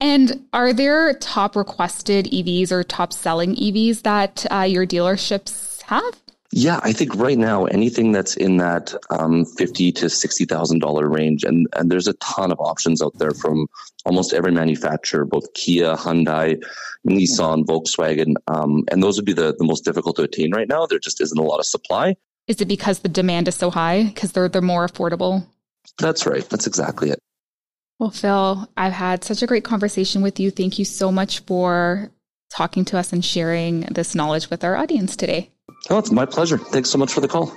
And 0.00 0.46
are 0.52 0.72
there 0.72 1.14
top 1.14 1.54
requested 1.54 2.26
EVs 2.26 2.72
or 2.72 2.82
top 2.82 3.12
selling 3.12 3.54
EVs 3.54 4.02
that 4.02 4.46
uh, 4.50 4.62
your 4.62 4.86
dealerships 4.86 5.82
have? 5.82 6.21
Yeah, 6.54 6.80
I 6.82 6.92
think 6.92 7.14
right 7.14 7.38
now 7.38 7.64
anything 7.64 8.12
that's 8.12 8.36
in 8.36 8.58
that 8.58 8.94
um, 9.08 9.46
fifty 9.46 9.90
to 9.92 10.10
sixty 10.10 10.44
thousand 10.44 10.80
dollar 10.80 11.08
range, 11.08 11.44
and 11.44 11.66
and 11.74 11.90
there's 11.90 12.06
a 12.06 12.12
ton 12.14 12.52
of 12.52 12.60
options 12.60 13.00
out 13.00 13.18
there 13.18 13.30
from 13.30 13.68
almost 14.04 14.34
every 14.34 14.52
manufacturer, 14.52 15.24
both 15.24 15.54
Kia, 15.54 15.96
Hyundai, 15.96 16.62
Nissan, 17.08 17.64
Volkswagen, 17.64 18.34
um, 18.48 18.84
and 18.90 19.02
those 19.02 19.16
would 19.16 19.24
be 19.24 19.32
the 19.32 19.54
the 19.56 19.64
most 19.64 19.82
difficult 19.86 20.16
to 20.16 20.24
attain 20.24 20.52
right 20.52 20.68
now. 20.68 20.84
There 20.84 20.98
just 20.98 21.22
isn't 21.22 21.38
a 21.38 21.42
lot 21.42 21.58
of 21.58 21.64
supply. 21.64 22.16
Is 22.46 22.60
it 22.60 22.68
because 22.68 22.98
the 22.98 23.08
demand 23.08 23.48
is 23.48 23.54
so 23.54 23.70
high 23.70 24.04
because 24.04 24.32
they're 24.32 24.50
they're 24.50 24.60
more 24.60 24.86
affordable? 24.86 25.46
That's 25.98 26.26
right. 26.26 26.46
That's 26.50 26.66
exactly 26.66 27.08
it. 27.10 27.18
Well, 27.98 28.10
Phil, 28.10 28.68
I've 28.76 28.92
had 28.92 29.24
such 29.24 29.42
a 29.42 29.46
great 29.46 29.64
conversation 29.64 30.20
with 30.20 30.38
you. 30.38 30.50
Thank 30.50 30.78
you 30.78 30.84
so 30.84 31.10
much 31.10 31.40
for 31.40 32.10
talking 32.50 32.84
to 32.86 32.98
us 32.98 33.12
and 33.12 33.24
sharing 33.24 33.80
this 33.82 34.14
knowledge 34.14 34.50
with 34.50 34.64
our 34.64 34.76
audience 34.76 35.16
today. 35.16 35.50
Oh, 35.90 35.98
it's 35.98 36.10
my 36.10 36.26
pleasure. 36.26 36.58
Thanks 36.58 36.90
so 36.90 36.98
much 36.98 37.12
for 37.12 37.20
the 37.20 37.28
call. 37.28 37.52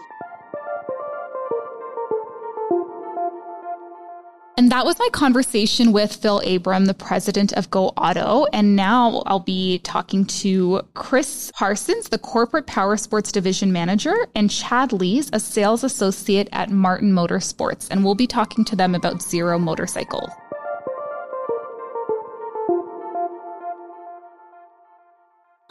And 4.57 4.71
that 4.71 4.85
was 4.85 4.97
my 4.99 5.09
conversation 5.11 5.91
with 5.91 6.15
Phil 6.15 6.39
Abram, 6.39 6.85
the 6.85 6.93
president 6.93 7.51
of 7.53 7.69
Go 7.69 7.89
Auto. 7.89 8.45
And 8.53 8.75
now 8.75 9.21
I'll 9.25 9.41
be 9.41 9.79
talking 9.79 10.23
to 10.25 10.81
Chris 10.93 11.51
Parsons, 11.53 12.07
the 12.07 12.17
corporate 12.17 12.65
power 12.65 12.95
sports 12.95 13.33
division 13.33 13.73
manager, 13.73 14.15
and 14.33 14.49
Chad 14.49 14.93
Leys, 14.93 15.29
a 15.33 15.41
sales 15.41 15.83
associate 15.83 16.47
at 16.53 16.69
Martin 16.69 17.11
Motorsports. 17.11 17.89
And 17.91 18.05
we'll 18.05 18.15
be 18.15 18.27
talking 18.27 18.63
to 18.65 18.77
them 18.77 18.95
about 18.95 19.21
zero 19.21 19.59
motorcycles. 19.59 20.29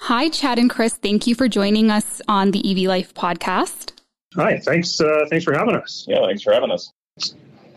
Hi, 0.04 0.28
Chad 0.28 0.58
and 0.58 0.68
Chris. 0.68 0.98
Thank 0.98 1.26
you 1.26 1.34
for 1.34 1.48
joining 1.48 1.90
us 1.90 2.20
on 2.28 2.50
the 2.50 2.60
EV 2.70 2.86
Life 2.86 3.14
podcast. 3.14 3.92
Hi, 4.36 4.58
thanks. 4.58 5.00
Uh, 5.00 5.24
thanks 5.30 5.46
for 5.46 5.54
having 5.54 5.74
us. 5.74 6.04
Yeah, 6.06 6.26
thanks 6.26 6.42
for 6.42 6.52
having 6.52 6.70
us. 6.70 6.92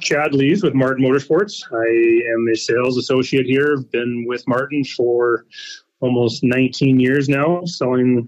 Chad 0.02 0.34
Leys 0.34 0.62
with 0.62 0.74
Martin 0.74 1.06
Motorsports. 1.06 1.64
I 1.72 2.34
am 2.34 2.46
a 2.52 2.58
sales 2.58 2.98
associate 2.98 3.46
here. 3.46 3.78
I've 3.78 3.90
been 3.92 4.26
with 4.28 4.46
Martin 4.46 4.84
for 4.84 5.46
almost 6.02 6.44
19 6.44 7.00
years 7.00 7.30
now, 7.30 7.64
selling 7.64 8.28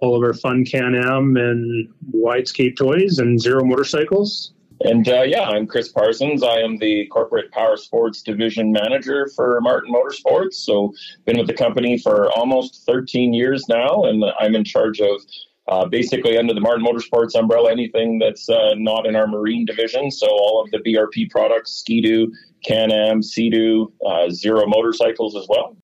all 0.00 0.16
of 0.16 0.24
our 0.24 0.34
fun 0.34 0.64
Can 0.64 0.96
Am 0.96 1.36
and 1.36 1.88
Widescape 2.12 2.76
toys 2.76 3.20
and 3.20 3.40
Zero 3.40 3.64
motorcycles. 3.64 4.52
And 4.80 5.08
uh, 5.08 5.22
yeah, 5.22 5.42
I'm 5.42 5.66
Chris 5.66 5.88
Parsons. 5.88 6.42
I 6.42 6.58
am 6.58 6.78
the 6.78 7.06
corporate 7.06 7.50
power 7.50 7.76
sports 7.76 8.22
division 8.22 8.70
manager 8.70 9.28
for 9.34 9.60
Martin 9.60 9.92
Motorsports. 9.92 10.54
So, 10.54 10.92
been 11.24 11.36
with 11.36 11.48
the 11.48 11.54
company 11.54 11.98
for 11.98 12.30
almost 12.32 12.84
13 12.86 13.32
years 13.32 13.68
now, 13.68 14.04
and 14.04 14.24
I'm 14.38 14.54
in 14.54 14.64
charge 14.64 15.00
of 15.00 15.20
uh, 15.68 15.84
basically 15.86 16.38
under 16.38 16.54
the 16.54 16.60
Martin 16.60 16.84
Motorsports 16.84 17.34
umbrella, 17.34 17.70
anything 17.70 18.18
that's 18.18 18.48
uh, 18.48 18.74
not 18.76 19.06
in 19.06 19.16
our 19.16 19.26
marine 19.26 19.64
division. 19.66 20.10
So 20.10 20.26
all 20.26 20.62
of 20.64 20.70
the 20.70 20.78
BRP 20.78 21.30
products, 21.30 21.72
Ski-Doo, 21.72 22.32
Can-Am, 22.64 23.22
Sea-Doo, 23.22 23.92
uh, 24.06 24.30
Zero 24.30 24.66
motorcycles 24.66 25.36
as 25.36 25.46
well. 25.48 25.76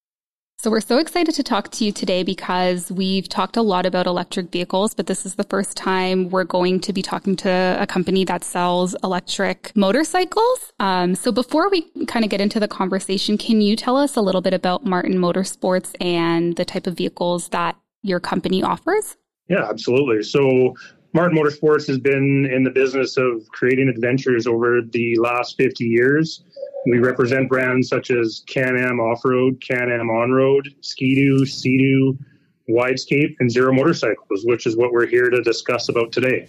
So 0.64 0.70
we're 0.70 0.80
so 0.80 0.96
excited 0.96 1.34
to 1.34 1.42
talk 1.42 1.70
to 1.72 1.84
you 1.84 1.92
today 1.92 2.22
because 2.22 2.90
we've 2.90 3.28
talked 3.28 3.58
a 3.58 3.60
lot 3.60 3.84
about 3.84 4.06
electric 4.06 4.50
vehicles, 4.50 4.94
but 4.94 5.06
this 5.06 5.26
is 5.26 5.34
the 5.34 5.44
first 5.44 5.76
time 5.76 6.30
we're 6.30 6.44
going 6.44 6.80
to 6.80 6.92
be 6.94 7.02
talking 7.02 7.36
to 7.36 7.76
a 7.78 7.86
company 7.86 8.24
that 8.24 8.42
sells 8.42 8.96
electric 9.04 9.76
motorcycles. 9.76 10.72
Um, 10.80 11.16
so 11.16 11.32
before 11.32 11.68
we 11.68 11.82
kind 12.06 12.24
of 12.24 12.30
get 12.30 12.40
into 12.40 12.58
the 12.58 12.66
conversation, 12.66 13.36
can 13.36 13.60
you 13.60 13.76
tell 13.76 13.98
us 13.98 14.16
a 14.16 14.22
little 14.22 14.40
bit 14.40 14.54
about 14.54 14.86
Martin 14.86 15.18
Motorsports 15.18 15.94
and 16.00 16.56
the 16.56 16.64
type 16.64 16.86
of 16.86 16.96
vehicles 16.96 17.50
that 17.50 17.76
your 18.00 18.18
company 18.18 18.62
offers? 18.62 19.18
Yeah, 19.48 19.68
absolutely. 19.68 20.22
So 20.22 20.76
Martin 21.14 21.38
Motorsports 21.38 21.86
has 21.86 21.98
been 21.98 22.44
in 22.52 22.64
the 22.64 22.70
business 22.70 23.16
of 23.16 23.48
creating 23.50 23.88
adventures 23.88 24.48
over 24.48 24.80
the 24.82 25.16
last 25.20 25.56
50 25.56 25.84
years. 25.84 26.42
We 26.86 26.98
represent 26.98 27.48
brands 27.48 27.88
such 27.88 28.10
as 28.10 28.42
Can-Am 28.48 28.98
Off-Road, 28.98 29.62
Can-Am 29.66 30.10
On-Road, 30.10 30.74
Ski-Doo, 30.80 31.46
Sea-Doo, 31.46 32.18
Widescape, 32.68 33.36
and 33.38 33.48
Zero 33.48 33.72
Motorcycles, 33.72 34.44
which 34.44 34.66
is 34.66 34.76
what 34.76 34.90
we're 34.92 35.06
here 35.06 35.30
to 35.30 35.40
discuss 35.40 35.88
about 35.88 36.10
today. 36.10 36.48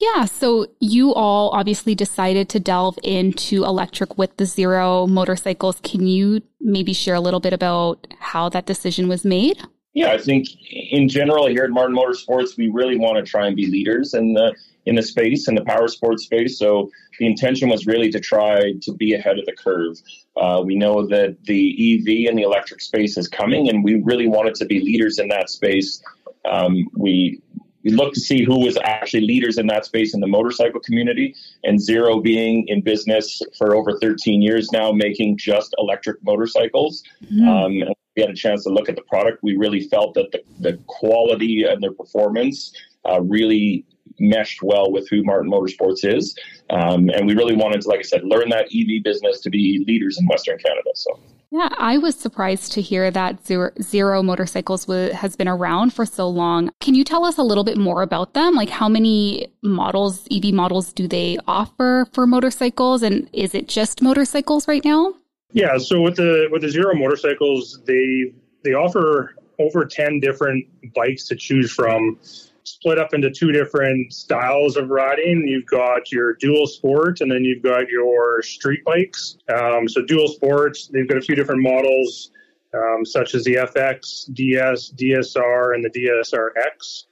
Yeah, 0.00 0.24
so 0.24 0.66
you 0.80 1.12
all 1.12 1.50
obviously 1.50 1.94
decided 1.94 2.48
to 2.48 2.60
delve 2.60 2.98
into 3.02 3.62
electric 3.62 4.16
with 4.16 4.34
the 4.38 4.46
Zero 4.46 5.06
motorcycles. 5.06 5.80
Can 5.82 6.06
you 6.06 6.40
maybe 6.60 6.94
share 6.94 7.14
a 7.14 7.20
little 7.20 7.40
bit 7.40 7.52
about 7.52 8.06
how 8.18 8.48
that 8.48 8.64
decision 8.64 9.06
was 9.06 9.22
made? 9.24 9.62
Yeah, 9.94 10.10
I 10.12 10.18
think 10.18 10.48
in 10.70 11.08
general 11.08 11.46
here 11.46 11.64
at 11.64 11.70
Martin 11.70 11.94
Motorsports, 11.94 12.56
we 12.56 12.70
really 12.70 12.96
want 12.96 13.16
to 13.18 13.30
try 13.30 13.46
and 13.46 13.54
be 13.54 13.66
leaders 13.66 14.14
in 14.14 14.32
the 14.32 14.54
in 14.84 14.96
the 14.96 15.02
space 15.02 15.48
in 15.48 15.54
the 15.54 15.64
power 15.64 15.86
sports 15.86 16.24
space. 16.24 16.58
So 16.58 16.90
the 17.18 17.26
intention 17.26 17.68
was 17.68 17.86
really 17.86 18.10
to 18.10 18.18
try 18.18 18.72
to 18.82 18.92
be 18.94 19.14
ahead 19.14 19.38
of 19.38 19.46
the 19.46 19.52
curve. 19.52 19.96
Uh, 20.36 20.62
we 20.64 20.76
know 20.76 21.06
that 21.06 21.36
the 21.44 21.94
EV 21.94 22.28
and 22.28 22.38
the 22.38 22.42
electric 22.42 22.80
space 22.80 23.16
is 23.16 23.28
coming, 23.28 23.68
and 23.68 23.84
we 23.84 24.02
really 24.02 24.26
wanted 24.26 24.54
to 24.56 24.64
be 24.64 24.80
leaders 24.80 25.18
in 25.18 25.28
that 25.28 25.50
space. 25.50 26.02
Um, 26.44 26.88
we 26.96 27.40
we 27.84 27.90
looked 27.90 28.14
to 28.14 28.20
see 28.20 28.44
who 28.44 28.60
was 28.60 28.78
actually 28.82 29.22
leaders 29.22 29.58
in 29.58 29.66
that 29.68 29.84
space 29.84 30.14
in 30.14 30.20
the 30.20 30.26
motorcycle 30.26 30.80
community, 30.80 31.34
and 31.64 31.80
Zero 31.80 32.20
being 32.20 32.66
in 32.68 32.80
business 32.82 33.42
for 33.58 33.74
over 33.74 33.98
13 34.00 34.42
years 34.42 34.70
now, 34.72 34.92
making 34.92 35.38
just 35.38 35.74
electric 35.78 36.22
motorcycles. 36.24 37.02
Mm-hmm. 37.24 37.48
Um, 37.48 37.94
we 38.16 38.22
had 38.22 38.30
a 38.30 38.34
chance 38.34 38.64
to 38.64 38.70
look 38.70 38.88
at 38.88 38.96
the 38.96 39.02
product, 39.02 39.42
we 39.42 39.56
really 39.56 39.80
felt 39.88 40.14
that 40.14 40.30
the, 40.32 40.42
the 40.60 40.78
quality 40.86 41.64
and 41.64 41.82
the 41.82 41.92
performance 41.92 42.74
uh, 43.08 43.20
really 43.22 43.86
meshed 44.18 44.62
well 44.62 44.92
with 44.92 45.08
who 45.08 45.22
Martin 45.24 45.50
Motorsports 45.50 46.04
is. 46.04 46.36
Um, 46.70 47.08
and 47.08 47.26
we 47.26 47.34
really 47.34 47.56
wanted 47.56 47.80
to, 47.80 47.88
like 47.88 48.00
I 48.00 48.02
said, 48.02 48.22
learn 48.24 48.50
that 48.50 48.66
EV 48.66 49.02
business 49.02 49.40
to 49.40 49.50
be 49.50 49.82
leaders 49.86 50.18
in 50.20 50.26
Western 50.26 50.58
Canada. 50.58 50.90
So. 50.94 51.18
Yeah, 51.54 51.68
I 51.76 51.98
was 51.98 52.14
surprised 52.16 52.72
to 52.72 52.80
hear 52.80 53.10
that 53.10 53.44
Zero, 53.46 53.72
Zero 53.82 54.22
Motorcycles 54.22 54.86
has 54.86 55.36
been 55.36 55.48
around 55.48 55.92
for 55.92 56.06
so 56.06 56.26
long. 56.26 56.70
Can 56.80 56.94
you 56.94 57.04
tell 57.04 57.26
us 57.26 57.36
a 57.36 57.42
little 57.42 57.62
bit 57.62 57.76
more 57.76 58.00
about 58.00 58.32
them? 58.32 58.54
Like, 58.54 58.70
how 58.70 58.88
many 58.88 59.52
models, 59.62 60.26
EV 60.32 60.54
models, 60.54 60.94
do 60.94 61.06
they 61.06 61.36
offer 61.46 62.06
for 62.14 62.26
motorcycles? 62.26 63.02
And 63.02 63.28
is 63.34 63.54
it 63.54 63.68
just 63.68 64.00
motorcycles 64.00 64.66
right 64.66 64.82
now? 64.82 65.12
Yeah, 65.52 65.76
so 65.76 66.00
with 66.00 66.16
the 66.16 66.48
with 66.50 66.62
the 66.62 66.70
Zero 66.70 66.94
motorcycles, 66.94 67.82
they 67.84 68.32
they 68.64 68.72
offer 68.72 69.34
over 69.58 69.84
10 69.84 70.20
different 70.20 70.64
bikes 70.94 71.28
to 71.28 71.36
choose 71.36 71.70
from 71.70 72.18
split 72.64 72.98
up 72.98 73.14
into 73.14 73.30
two 73.30 73.52
different 73.52 74.12
styles 74.12 74.76
of 74.76 74.88
riding. 74.88 75.46
You've 75.46 75.66
got 75.66 76.12
your 76.12 76.34
dual 76.34 76.66
sport, 76.66 77.20
and 77.20 77.30
then 77.30 77.44
you've 77.44 77.62
got 77.62 77.88
your 77.88 78.42
street 78.42 78.84
bikes. 78.84 79.38
Um, 79.54 79.88
so 79.88 80.02
dual 80.02 80.28
sports, 80.28 80.88
they've 80.88 81.08
got 81.08 81.18
a 81.18 81.22
few 81.22 81.34
different 81.34 81.62
models, 81.62 82.30
um, 82.74 83.04
such 83.04 83.34
as 83.34 83.44
the 83.44 83.54
FX, 83.54 84.32
DS, 84.32 84.92
DSR, 84.96 85.74
and 85.74 85.84
the 85.84 85.90
DSRX. 85.90 87.04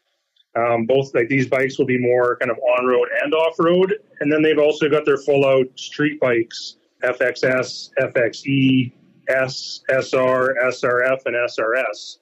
Um, 0.56 0.84
both 0.84 1.14
like 1.14 1.28
these 1.28 1.48
bikes 1.48 1.78
will 1.78 1.86
be 1.86 1.98
more 1.98 2.36
kind 2.36 2.50
of 2.50 2.58
on 2.58 2.86
road 2.86 3.08
and 3.22 3.32
off 3.34 3.54
road, 3.58 3.94
and 4.20 4.32
then 4.32 4.42
they've 4.42 4.58
also 4.58 4.88
got 4.88 5.04
their 5.04 5.18
full 5.18 5.46
out 5.46 5.66
street 5.78 6.18
bikes 6.20 6.76
FXS, 7.02 7.90
FXE, 7.98 8.92
S, 9.28 9.80
SR, 9.88 10.54
SRF, 10.64 11.18
and 11.26 11.36
SRS. 11.36 12.18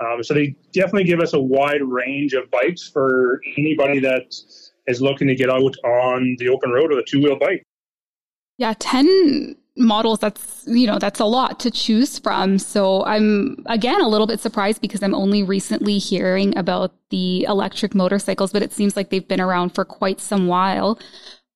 Um, 0.00 0.22
so 0.22 0.34
they 0.34 0.54
definitely 0.72 1.04
give 1.04 1.20
us 1.20 1.34
a 1.34 1.40
wide 1.40 1.82
range 1.82 2.32
of 2.32 2.50
bikes 2.50 2.88
for 2.88 3.40
anybody 3.58 4.00
that 4.00 4.34
is 4.86 5.02
looking 5.02 5.28
to 5.28 5.34
get 5.34 5.50
out 5.50 5.76
on 5.84 6.36
the 6.38 6.48
open 6.48 6.70
road 6.70 6.90
with 6.90 6.98
a 6.98 7.04
two 7.06 7.20
wheel 7.22 7.38
bike. 7.38 7.62
Yeah, 8.58 8.74
10 8.78 9.56
models 9.76 10.18
that's 10.18 10.64
you 10.66 10.86
know 10.86 10.98
that's 10.98 11.20
a 11.20 11.24
lot 11.24 11.58
to 11.58 11.70
choose 11.70 12.18
from 12.18 12.58
so 12.58 13.02
i'm 13.06 13.56
again 13.66 14.00
a 14.02 14.08
little 14.08 14.26
bit 14.26 14.38
surprised 14.38 14.82
because 14.82 15.02
i'm 15.02 15.14
only 15.14 15.42
recently 15.42 15.96
hearing 15.96 16.54
about 16.58 16.92
the 17.08 17.44
electric 17.44 17.94
motorcycles 17.94 18.52
but 18.52 18.62
it 18.62 18.72
seems 18.72 18.94
like 18.94 19.08
they've 19.08 19.28
been 19.28 19.40
around 19.40 19.70
for 19.70 19.84
quite 19.86 20.20
some 20.20 20.48
while 20.48 20.98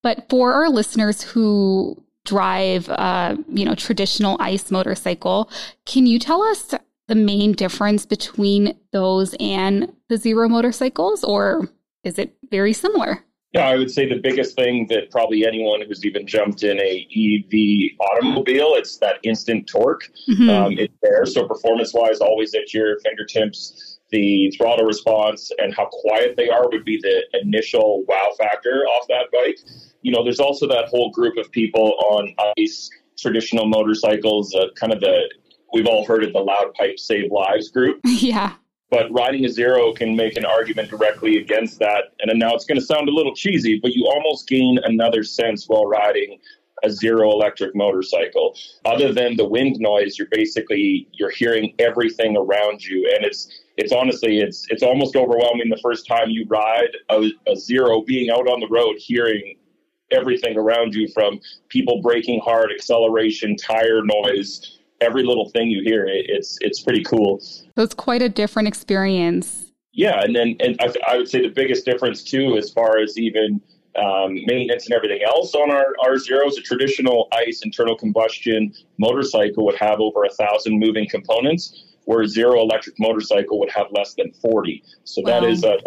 but 0.02 0.26
for 0.30 0.54
our 0.54 0.70
listeners 0.70 1.22
who 1.22 2.02
drive, 2.24 2.88
uh, 2.88 3.36
you 3.48 3.64
know, 3.64 3.74
traditional 3.74 4.36
ICE 4.40 4.70
motorcycle. 4.70 5.50
Can 5.86 6.06
you 6.06 6.18
tell 6.18 6.42
us 6.42 6.74
the 7.08 7.14
main 7.14 7.52
difference 7.52 8.06
between 8.06 8.76
those 8.92 9.34
and 9.40 9.92
the 10.08 10.16
zero 10.16 10.48
motorcycles, 10.48 11.24
or 11.24 11.68
is 12.02 12.18
it 12.18 12.36
very 12.50 12.72
similar? 12.72 13.24
Yeah, 13.52 13.68
I 13.68 13.76
would 13.76 13.90
say 13.90 14.08
the 14.08 14.20
biggest 14.20 14.56
thing 14.56 14.88
that 14.88 15.10
probably 15.10 15.46
anyone 15.46 15.80
who's 15.86 16.04
even 16.04 16.26
jumped 16.26 16.64
in 16.64 16.80
a 16.80 17.06
EV 17.14 17.96
automobile, 18.00 18.74
it's 18.74 18.98
that 18.98 19.18
instant 19.22 19.68
torque. 19.68 20.08
Mm-hmm. 20.28 20.50
Um, 20.50 20.72
it's 20.72 20.94
there, 21.02 21.24
so 21.24 21.46
performance-wise, 21.46 22.18
always 22.20 22.54
at 22.54 22.74
your 22.74 22.98
fingertips. 23.00 24.00
The 24.10 24.52
throttle 24.56 24.86
response 24.86 25.50
and 25.58 25.74
how 25.74 25.86
quiet 25.86 26.36
they 26.36 26.48
are 26.48 26.68
would 26.68 26.84
be 26.84 26.98
the 27.00 27.40
initial 27.40 28.04
wow 28.08 28.30
factor 28.38 28.84
off 28.86 29.06
that 29.08 29.26
bike 29.32 29.58
you 30.04 30.12
know, 30.12 30.22
there's 30.22 30.38
also 30.38 30.68
that 30.68 30.88
whole 30.88 31.10
group 31.10 31.36
of 31.38 31.50
people 31.50 31.94
on 32.10 32.34
ice, 32.58 32.90
traditional 33.18 33.66
motorcycles, 33.66 34.54
uh, 34.54 34.66
kind 34.76 34.92
of 34.92 35.00
the, 35.00 35.22
we've 35.74 35.86
all 35.86 36.06
heard 36.06 36.24
of 36.24 36.32
the 36.32 36.38
loud 36.38 36.72
pipe 36.74 36.98
save 36.98 37.30
lives 37.30 37.70
group. 37.70 38.00
Yeah. 38.06 38.54
But 38.90 39.12
riding 39.12 39.44
a 39.44 39.48
zero 39.48 39.92
can 39.92 40.14
make 40.14 40.36
an 40.36 40.44
argument 40.44 40.88
directly 40.88 41.38
against 41.38 41.80
that. 41.80 42.12
And 42.20 42.38
now 42.38 42.54
it's 42.54 42.64
going 42.64 42.78
to 42.78 42.84
sound 42.84 43.08
a 43.08 43.12
little 43.12 43.34
cheesy, 43.34 43.80
but 43.82 43.92
you 43.92 44.06
almost 44.06 44.46
gain 44.46 44.78
another 44.84 45.24
sense 45.24 45.68
while 45.68 45.86
riding 45.86 46.38
a 46.84 46.90
zero 46.90 47.32
electric 47.32 47.74
motorcycle. 47.74 48.56
Other 48.84 49.12
than 49.12 49.36
the 49.36 49.44
wind 49.44 49.76
noise, 49.80 50.16
you're 50.16 50.28
basically 50.30 51.08
you're 51.12 51.30
hearing 51.30 51.74
everything 51.78 52.36
around 52.36 52.84
you, 52.84 53.12
and 53.14 53.24
it's 53.24 53.48
it's 53.76 53.92
honestly 53.92 54.38
it's 54.38 54.66
it's 54.70 54.82
almost 54.82 55.16
overwhelming 55.16 55.70
the 55.70 55.80
first 55.82 56.06
time 56.06 56.30
you 56.30 56.46
ride 56.48 56.96
a, 57.08 57.30
a 57.48 57.56
zero, 57.56 58.02
being 58.02 58.30
out 58.30 58.46
on 58.46 58.60
the 58.60 58.68
road, 58.68 58.96
hearing 58.98 59.56
everything 60.10 60.56
around 60.56 60.94
you 60.94 61.08
from 61.08 61.40
people 61.68 62.00
braking 62.00 62.40
hard, 62.44 62.70
acceleration, 62.70 63.56
tire 63.56 64.02
noise, 64.04 64.78
every 65.00 65.24
little 65.24 65.48
thing 65.50 65.68
you 65.68 65.82
hear. 65.82 66.06
it's 66.08 66.58
it's 66.60 66.82
pretty 66.82 67.02
cool. 67.04 67.40
So 67.40 67.82
it's 67.82 67.94
quite 67.94 68.22
a 68.22 68.28
different 68.28 68.68
experience. 68.68 69.72
Yeah, 69.92 70.20
and 70.22 70.34
then 70.34 70.56
and 70.60 70.76
I, 70.80 70.92
I 71.12 71.16
would 71.16 71.28
say 71.28 71.42
the 71.42 71.48
biggest 71.48 71.84
difference 71.84 72.22
too, 72.22 72.56
as 72.56 72.70
far 72.70 72.98
as 72.98 73.16
even 73.18 73.60
um, 73.96 74.34
maintenance 74.46 74.86
and 74.86 74.94
everything 74.94 75.22
else 75.22 75.54
on 75.54 75.70
our, 75.70 75.86
our 76.04 76.18
zeros, 76.18 76.58
a 76.58 76.62
traditional 76.62 77.28
ICE 77.32 77.60
internal 77.62 77.96
combustion 77.96 78.72
motorcycle 78.98 79.64
would 79.66 79.76
have 79.76 80.00
over 80.00 80.24
a 80.24 80.30
thousand 80.30 80.78
moving 80.78 81.06
components, 81.08 81.94
where 82.04 82.22
a 82.22 82.28
zero 82.28 82.60
electric 82.60 82.96
motorcycle 82.98 83.58
would 83.60 83.70
have 83.70 83.86
less 83.92 84.14
than 84.14 84.32
40. 84.32 84.82
So 85.04 85.22
wow. 85.22 85.40
that 85.40 85.48
is 85.48 85.64
a 85.64 85.78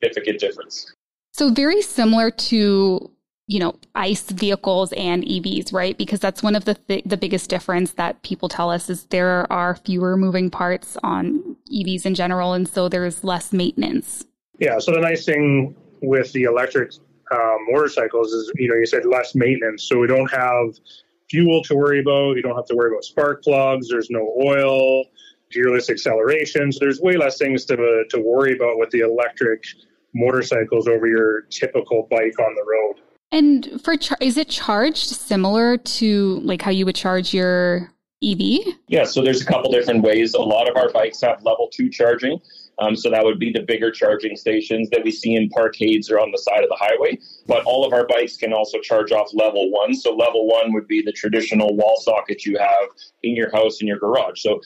significant 0.00 0.38
difference. 0.38 0.92
So 1.32 1.50
very 1.50 1.82
similar 1.82 2.30
to 2.30 3.10
you 3.48 3.60
know, 3.60 3.76
ICE 3.94 4.22
vehicles 4.30 4.92
and 4.94 5.24
EVs, 5.24 5.72
right? 5.72 5.96
Because 5.96 6.18
that's 6.18 6.42
one 6.42 6.56
of 6.56 6.64
the 6.64 6.74
th- 6.74 7.04
the 7.04 7.16
biggest 7.16 7.48
difference 7.48 7.92
that 7.92 8.20
people 8.22 8.48
tell 8.48 8.70
us 8.70 8.90
is 8.90 9.04
there 9.04 9.50
are 9.52 9.76
fewer 9.76 10.16
moving 10.16 10.50
parts 10.50 10.96
on 11.04 11.56
EVs 11.72 12.04
in 12.04 12.14
general, 12.14 12.52
and 12.54 12.68
so 12.68 12.88
there's 12.88 13.22
less 13.22 13.52
maintenance. 13.52 14.24
Yeah. 14.58 14.78
So 14.78 14.92
the 14.92 15.00
nice 15.00 15.24
thing 15.24 15.76
with 16.02 16.32
the 16.32 16.44
electric 16.44 16.92
um, 17.30 17.58
motorcycles 17.70 18.32
is, 18.32 18.52
you 18.56 18.68
know, 18.68 18.74
you 18.74 18.86
said 18.86 19.06
less 19.06 19.34
maintenance, 19.34 19.84
so 19.84 19.98
we 19.98 20.08
don't 20.08 20.30
have 20.30 20.74
fuel 21.30 21.62
to 21.64 21.74
worry 21.76 22.00
about. 22.00 22.36
You 22.36 22.42
don't 22.42 22.56
have 22.56 22.66
to 22.66 22.74
worry 22.74 22.90
about 22.90 23.04
spark 23.04 23.44
plugs. 23.44 23.88
There's 23.88 24.10
no 24.10 24.34
oil, 24.44 25.04
gearless 25.54 25.88
acceleration. 25.88 26.72
So 26.72 26.80
there's 26.80 27.00
way 27.00 27.16
less 27.16 27.38
things 27.38 27.64
to 27.66 27.76
to 28.10 28.20
worry 28.20 28.54
about 28.56 28.78
with 28.78 28.90
the 28.90 29.00
electric 29.00 29.62
motorcycles 30.14 30.88
over 30.88 31.06
your 31.06 31.42
typical 31.42 32.08
bike 32.10 32.38
on 32.40 32.54
the 32.56 32.64
road. 32.66 33.05
And 33.32 33.80
for 33.82 33.96
char- 33.96 34.18
is 34.20 34.36
it 34.36 34.48
charged 34.48 35.08
similar 35.08 35.76
to 35.76 36.40
like 36.44 36.62
how 36.62 36.70
you 36.70 36.86
would 36.86 36.94
charge 36.94 37.34
your 37.34 37.92
EV? 38.22 38.74
Yeah, 38.88 39.04
so 39.04 39.22
there's 39.22 39.42
a 39.42 39.44
couple 39.44 39.70
different 39.70 40.02
ways. 40.02 40.34
A 40.34 40.40
lot 40.40 40.70
of 40.70 40.76
our 40.76 40.90
bikes 40.90 41.20
have 41.22 41.42
level 41.42 41.68
two 41.72 41.90
charging. 41.90 42.40
Um, 42.78 42.94
so 42.94 43.10
that 43.10 43.24
would 43.24 43.38
be 43.38 43.50
the 43.50 43.62
bigger 43.62 43.90
charging 43.90 44.36
stations 44.36 44.90
that 44.90 45.02
we 45.02 45.10
see 45.10 45.34
in 45.34 45.48
parkades 45.48 46.10
or 46.10 46.20
on 46.20 46.30
the 46.30 46.38
side 46.38 46.62
of 46.62 46.68
the 46.68 46.76
highway. 46.78 47.18
But 47.46 47.64
all 47.64 47.86
of 47.86 47.92
our 47.92 48.06
bikes 48.06 48.36
can 48.36 48.52
also 48.52 48.78
charge 48.80 49.12
off 49.12 49.30
level 49.32 49.70
one. 49.70 49.94
So 49.94 50.14
level 50.14 50.46
one 50.46 50.72
would 50.74 50.86
be 50.86 51.02
the 51.02 51.12
traditional 51.12 51.74
wall 51.74 51.96
socket 52.02 52.44
you 52.44 52.58
have 52.58 52.88
in 53.22 53.34
your 53.34 53.50
house 53.50 53.80
in 53.80 53.86
your 53.86 53.98
garage. 53.98 54.42
So 54.42 54.60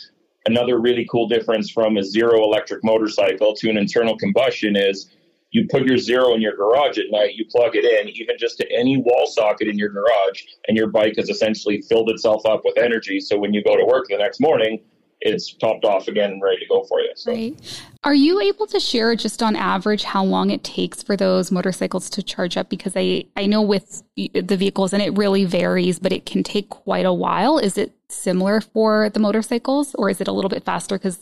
another 0.46 0.80
really 0.80 1.06
cool 1.10 1.28
difference 1.28 1.70
from 1.70 1.96
a 1.96 2.02
zero 2.02 2.42
electric 2.42 2.82
motorcycle 2.82 3.54
to 3.54 3.70
an 3.70 3.76
internal 3.76 4.18
combustion 4.18 4.76
is 4.76 5.10
you 5.50 5.66
put 5.68 5.84
your 5.84 5.98
zero 5.98 6.34
in 6.34 6.40
your 6.40 6.56
garage 6.56 6.98
at 6.98 7.06
night, 7.10 7.34
you 7.34 7.44
plug 7.50 7.74
it 7.74 7.84
in, 7.84 8.08
even 8.08 8.36
just 8.38 8.58
to 8.58 8.72
any 8.72 8.96
wall 8.96 9.26
socket 9.26 9.68
in 9.68 9.76
your 9.76 9.88
garage, 9.88 10.42
and 10.68 10.76
your 10.76 10.86
bike 10.86 11.14
has 11.16 11.28
essentially 11.28 11.82
filled 11.82 12.10
itself 12.10 12.46
up 12.46 12.62
with 12.64 12.78
energy. 12.78 13.20
So 13.20 13.38
when 13.38 13.52
you 13.52 13.62
go 13.62 13.76
to 13.76 13.84
work 13.84 14.06
the 14.08 14.18
next 14.18 14.40
morning, 14.40 14.80
it's 15.20 15.52
topped 15.54 15.84
off 15.84 16.08
again 16.08 16.32
and 16.32 16.42
ready 16.42 16.58
to 16.60 16.66
go 16.66 16.84
for 16.84 17.00
you. 17.00 17.10
So. 17.14 17.32
Right. 17.32 17.82
Are 18.04 18.14
you 18.14 18.40
able 18.40 18.66
to 18.68 18.80
share 18.80 19.14
just 19.14 19.42
on 19.42 19.54
average 19.54 20.04
how 20.04 20.24
long 20.24 20.50
it 20.50 20.64
takes 20.64 21.02
for 21.02 21.16
those 21.16 21.52
motorcycles 21.52 22.08
to 22.10 22.22
charge 22.22 22.56
up? 22.56 22.70
Because 22.70 22.94
I, 22.96 23.24
I 23.36 23.44
know 23.44 23.60
with 23.60 24.02
the 24.16 24.56
vehicles 24.56 24.94
and 24.94 25.02
it 25.02 25.16
really 25.18 25.44
varies, 25.44 25.98
but 25.98 26.12
it 26.12 26.24
can 26.24 26.42
take 26.42 26.70
quite 26.70 27.04
a 27.04 27.12
while. 27.12 27.58
Is 27.58 27.76
it 27.76 27.92
similar 28.08 28.62
for 28.62 29.10
the 29.10 29.20
motorcycles 29.20 29.94
or 29.96 30.08
is 30.08 30.20
it 30.20 30.28
a 30.28 30.32
little 30.32 30.48
bit 30.48 30.64
faster 30.64 30.96
because 30.96 31.18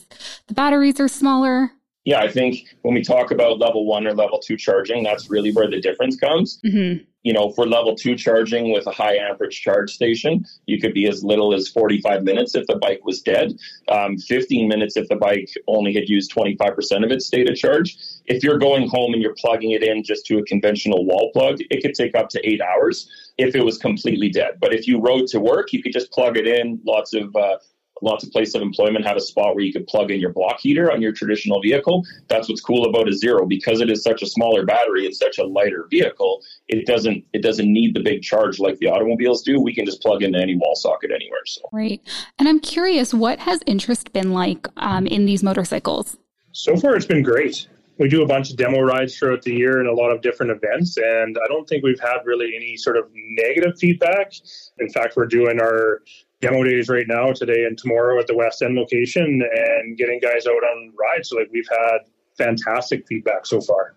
the 0.47 0.53
batteries 0.53 0.99
are 1.01 1.09
smaller? 1.09 1.71
Yeah, 2.09 2.21
I 2.21 2.27
think 2.27 2.75
when 2.81 2.95
we 2.95 3.03
talk 3.03 3.29
about 3.29 3.59
level 3.59 3.85
one 3.85 4.07
or 4.07 4.15
level 4.15 4.39
two 4.39 4.57
charging, 4.57 5.03
that's 5.03 5.29
really 5.29 5.51
where 5.51 5.69
the 5.69 5.79
difference 5.79 6.15
comes. 6.15 6.59
Mm-hmm 6.65 7.03
you 7.23 7.33
know, 7.33 7.51
for 7.51 7.67
level 7.67 7.95
two 7.95 8.15
charging 8.15 8.71
with 8.71 8.87
a 8.87 8.91
high 8.91 9.17
amperage 9.17 9.61
charge 9.61 9.91
station, 9.91 10.45
you 10.67 10.79
could 10.79 10.93
be 10.93 11.07
as 11.07 11.23
little 11.23 11.53
as 11.53 11.67
45 11.67 12.23
minutes 12.23 12.55
if 12.55 12.65
the 12.67 12.77
bike 12.77 13.01
was 13.03 13.21
dead, 13.21 13.57
um, 13.89 14.17
15 14.17 14.67
minutes 14.67 14.95
if 14.95 15.07
the 15.09 15.15
bike 15.15 15.49
only 15.67 15.93
had 15.93 16.07
used 16.07 16.33
25% 16.33 17.03
of 17.03 17.11
its 17.11 17.25
stated 17.25 17.55
charge. 17.55 17.97
If 18.25 18.43
you're 18.43 18.57
going 18.57 18.87
home 18.87 19.13
and 19.13 19.21
you're 19.21 19.35
plugging 19.35 19.71
it 19.71 19.83
in 19.83 20.03
just 20.03 20.25
to 20.27 20.37
a 20.37 20.43
conventional 20.43 21.05
wall 21.05 21.31
plug, 21.33 21.59
it 21.69 21.81
could 21.81 21.93
take 21.93 22.15
up 22.15 22.29
to 22.29 22.49
eight 22.49 22.61
hours 22.61 23.09
if 23.37 23.53
it 23.53 23.65
was 23.65 23.77
completely 23.77 24.29
dead. 24.29 24.57
But 24.59 24.73
if 24.73 24.87
you 24.87 25.01
rode 25.01 25.27
to 25.27 25.39
work, 25.39 25.73
you 25.73 25.83
could 25.83 25.93
just 25.93 26.11
plug 26.11 26.37
it 26.37 26.47
in. 26.47 26.79
Lots 26.85 27.13
of 27.13 27.35
uh, 27.35 27.57
lots 28.01 28.23
of 28.23 28.31
places 28.31 28.55
of 28.55 28.61
employment 28.61 29.05
have 29.05 29.17
a 29.17 29.21
spot 29.21 29.55
where 29.55 29.63
you 29.63 29.73
could 29.73 29.87
plug 29.87 30.11
in 30.11 30.19
your 30.19 30.31
block 30.31 30.59
heater 30.59 30.91
on 30.91 31.01
your 31.01 31.11
traditional 31.11 31.61
vehicle. 31.61 32.03
That's 32.27 32.49
what's 32.49 32.61
cool 32.61 32.85
about 32.85 33.07
a 33.07 33.13
zero 33.13 33.45
because 33.45 33.81
it 33.81 33.89
is 33.89 34.03
such 34.03 34.21
a 34.21 34.25
smaller 34.25 34.65
battery 34.65 35.05
and 35.05 35.15
such 35.15 35.37
a 35.37 35.43
lighter 35.45 35.87
vehicle. 35.89 36.41
It 36.67 36.85
doesn't 36.85 37.25
it 37.33 37.41
doesn't 37.41 37.71
need 37.71 37.93
the 37.95 38.01
big 38.01 38.21
charge 38.21 38.59
like 38.59 38.77
the 38.79 38.87
automobiles 38.87 39.43
do. 39.43 39.61
We 39.61 39.73
can 39.73 39.85
just 39.85 40.01
plug 40.01 40.23
into 40.23 40.39
any 40.39 40.55
wall 40.55 40.75
socket 40.75 41.11
anywhere. 41.13 41.39
So 41.45 41.61
right. 41.71 42.01
And 42.37 42.47
I'm 42.47 42.59
curious, 42.59 43.13
what 43.13 43.39
has 43.39 43.61
interest 43.65 44.13
been 44.13 44.33
like 44.33 44.67
um, 44.77 45.07
in 45.07 45.25
these 45.25 45.43
motorcycles? 45.43 46.17
So 46.51 46.75
far, 46.75 46.95
it's 46.95 47.05
been 47.05 47.23
great. 47.23 47.67
We 47.99 48.07
do 48.07 48.23
a 48.23 48.25
bunch 48.25 48.49
of 48.49 48.55
demo 48.55 48.79
rides 48.79 49.17
throughout 49.17 49.41
the 49.41 49.53
year 49.53 49.79
and 49.79 49.87
a 49.89 49.93
lot 49.93 50.09
of 50.09 50.21
different 50.21 50.53
events, 50.53 50.95
and 50.97 51.37
I 51.37 51.47
don't 51.49 51.67
think 51.67 51.83
we've 51.83 51.99
had 51.99 52.19
really 52.23 52.53
any 52.55 52.77
sort 52.77 52.95
of 52.95 53.09
negative 53.13 53.77
feedback. 53.77 54.31
In 54.79 54.89
fact, 54.89 55.17
we're 55.17 55.25
doing 55.25 55.59
our 55.59 56.01
demo 56.41 56.63
days 56.63 56.89
right 56.89 57.07
now, 57.07 57.31
today 57.31 57.65
and 57.65 57.77
tomorrow 57.77 58.19
at 58.19 58.27
the 58.27 58.35
West 58.35 58.61
End 58.61 58.75
location, 58.75 59.41
and 59.53 59.97
getting 59.97 60.19
guys 60.19 60.47
out 60.47 60.63
on 60.63 60.93
rides. 60.99 61.29
So, 61.29 61.37
like, 61.37 61.49
we've 61.51 61.67
had 61.69 61.99
fantastic 62.37 63.05
feedback 63.07 63.45
so 63.45 63.61
far. 63.61 63.95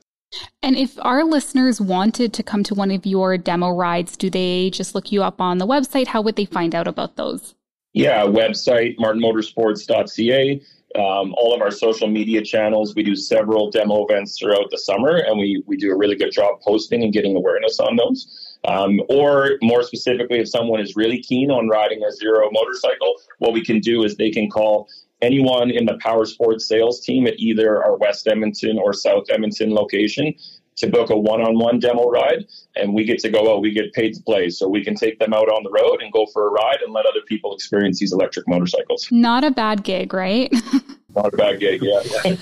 And 0.63 0.77
if 0.77 0.99
our 1.01 1.25
listeners 1.25 1.81
wanted 1.81 2.33
to 2.33 2.43
come 2.43 2.63
to 2.65 2.75
one 2.75 2.91
of 2.91 3.05
your 3.05 3.37
demo 3.37 3.71
rides, 3.71 4.17
do 4.17 4.31
they 4.31 4.71
just 4.71 4.95
look 4.95 5.13
you 5.13 5.23
up 5.23 5.41
on 5.41 5.59
the 5.59 5.67
website? 5.67 6.07
How 6.07 6.23
would 6.23 6.37
they 6.37 6.47
find 6.47 6.75
out 6.75 6.89
about 6.89 7.17
those? 7.17 7.55
Yeah, 7.93 8.23
website 8.23 8.97
martinmotorsports.ca. 8.97 10.63
Um, 10.95 11.35
all 11.39 11.55
of 11.55 11.63
our 11.63 11.71
social 11.71 12.09
media 12.09 12.43
channels. 12.43 12.95
We 12.95 13.03
do 13.03 13.17
several 13.17 13.71
demo 13.71 14.07
events 14.07 14.39
throughout 14.39 14.71
the 14.71 14.79
summer, 14.79 15.17
and 15.17 15.39
we 15.39 15.63
we 15.67 15.77
do 15.77 15.91
a 15.91 15.97
really 15.97 16.17
good 16.17 16.33
job 16.33 16.61
posting 16.63 17.03
and 17.03 17.13
getting 17.13 17.37
awareness 17.37 17.81
on 17.81 17.97
those. 17.97 18.52
Um, 18.65 19.01
or 19.09 19.59
more 19.61 19.83
specifically, 19.83 20.39
if 20.39 20.49
someone 20.49 20.81
is 20.81 20.95
really 20.95 21.21
keen 21.21 21.51
on 21.51 21.69
riding 21.69 22.03
a 22.05 22.13
zero 22.13 22.49
motorcycle, 22.53 23.15
what 23.39 23.53
we 23.53 23.65
can 23.65 23.81
do 23.81 24.05
is 24.05 24.17
they 24.17 24.31
can 24.31 24.49
call 24.49 24.89
anyone 25.21 25.71
in 25.71 25.85
the 25.87 25.99
power 26.01 26.25
sports 26.25 26.67
sales 26.67 27.01
team 27.01 27.27
at 27.27 27.35
either 27.39 27.83
our 27.83 27.97
West 27.97 28.27
Edmonton 28.27 28.79
or 28.79 28.93
South 28.93 29.25
Edmonton 29.31 29.73
location 29.73 30.35
to 30.77 30.89
book 30.89 31.11
a 31.11 31.17
one-on-one 31.17 31.79
demo 31.79 32.09
ride 32.09 32.47
and 32.77 32.95
we 32.95 33.05
get 33.05 33.19
to 33.19 33.29
go 33.29 33.53
out 33.53 33.61
we 33.61 33.73
get 33.73 33.93
paid 33.93 34.15
to 34.15 34.23
play. 34.23 34.49
So 34.49 34.69
we 34.69 34.83
can 34.83 34.95
take 34.95 35.19
them 35.19 35.35
out 35.35 35.49
on 35.49 35.63
the 35.63 35.71
road 35.71 36.03
and 36.03 36.13
go 36.13 36.27
for 36.33 36.49
a 36.49 36.51
ride 36.51 36.79
and 36.85 36.93
let 36.93 37.05
other 37.07 37.21
people 37.27 37.55
experience 37.55 38.01
these 38.01 38.13
electric 38.13 38.49
motorcycles. 38.49 39.09
Not 39.11 39.45
a 39.45 39.51
bad 39.51 39.85
gig 39.85 40.13
right? 40.13 40.53
Not 41.15 41.35
a 41.35 41.37
bad 41.37 41.61
gig 41.61 41.83
yeah 41.83 42.37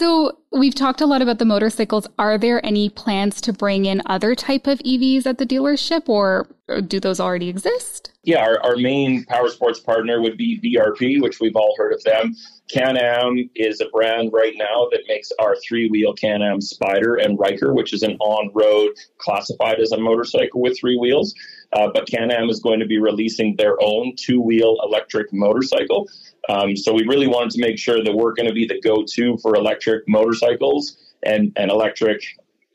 So 0.00 0.38
we've 0.50 0.74
talked 0.74 1.02
a 1.02 1.06
lot 1.06 1.20
about 1.20 1.38
the 1.38 1.44
motorcycles. 1.44 2.06
Are 2.18 2.38
there 2.38 2.64
any 2.64 2.88
plans 2.88 3.38
to 3.42 3.52
bring 3.52 3.84
in 3.84 4.00
other 4.06 4.34
type 4.34 4.66
of 4.66 4.78
EVs 4.78 5.26
at 5.26 5.36
the 5.36 5.44
dealership 5.44 6.08
or 6.08 6.48
do 6.80 7.00
those 7.00 7.18
already 7.18 7.48
exist? 7.48 8.12
Yeah, 8.22 8.44
our, 8.44 8.62
our 8.62 8.76
main 8.76 9.24
power 9.24 9.48
sports 9.48 9.80
partner 9.80 10.20
would 10.20 10.36
be 10.36 10.60
BRP, 10.60 11.22
which 11.22 11.40
we've 11.40 11.56
all 11.56 11.74
heard 11.78 11.92
of 11.92 12.02
them. 12.04 12.34
Can-Am 12.70 13.48
is 13.54 13.80
a 13.80 13.88
brand 13.88 14.30
right 14.32 14.52
now 14.56 14.86
that 14.92 15.00
makes 15.08 15.32
our 15.40 15.56
three-wheel 15.66 16.12
Can-Am 16.14 16.60
Spyder 16.60 17.24
and 17.24 17.38
Ryker, 17.38 17.72
which 17.72 17.94
is 17.94 18.02
an 18.02 18.16
on-road 18.20 18.92
classified 19.18 19.80
as 19.80 19.92
a 19.92 19.98
motorcycle 19.98 20.60
with 20.60 20.78
three 20.78 20.98
wheels. 20.98 21.34
Uh, 21.72 21.88
but 21.92 22.06
Can-Am 22.06 22.50
is 22.50 22.60
going 22.60 22.78
to 22.80 22.86
be 22.86 22.98
releasing 22.98 23.56
their 23.56 23.76
own 23.80 24.14
two-wheel 24.16 24.76
electric 24.84 25.32
motorcycle. 25.32 26.06
Um, 26.48 26.76
so 26.76 26.92
we 26.92 27.06
really 27.06 27.26
wanted 27.26 27.50
to 27.52 27.60
make 27.60 27.78
sure 27.78 28.04
that 28.04 28.14
we're 28.14 28.34
going 28.34 28.48
to 28.48 28.54
be 28.54 28.66
the 28.66 28.80
go-to 28.82 29.38
for 29.38 29.54
electric 29.54 30.06
motorcycles 30.06 30.96
and, 31.22 31.52
and 31.56 31.70
electric 31.70 32.22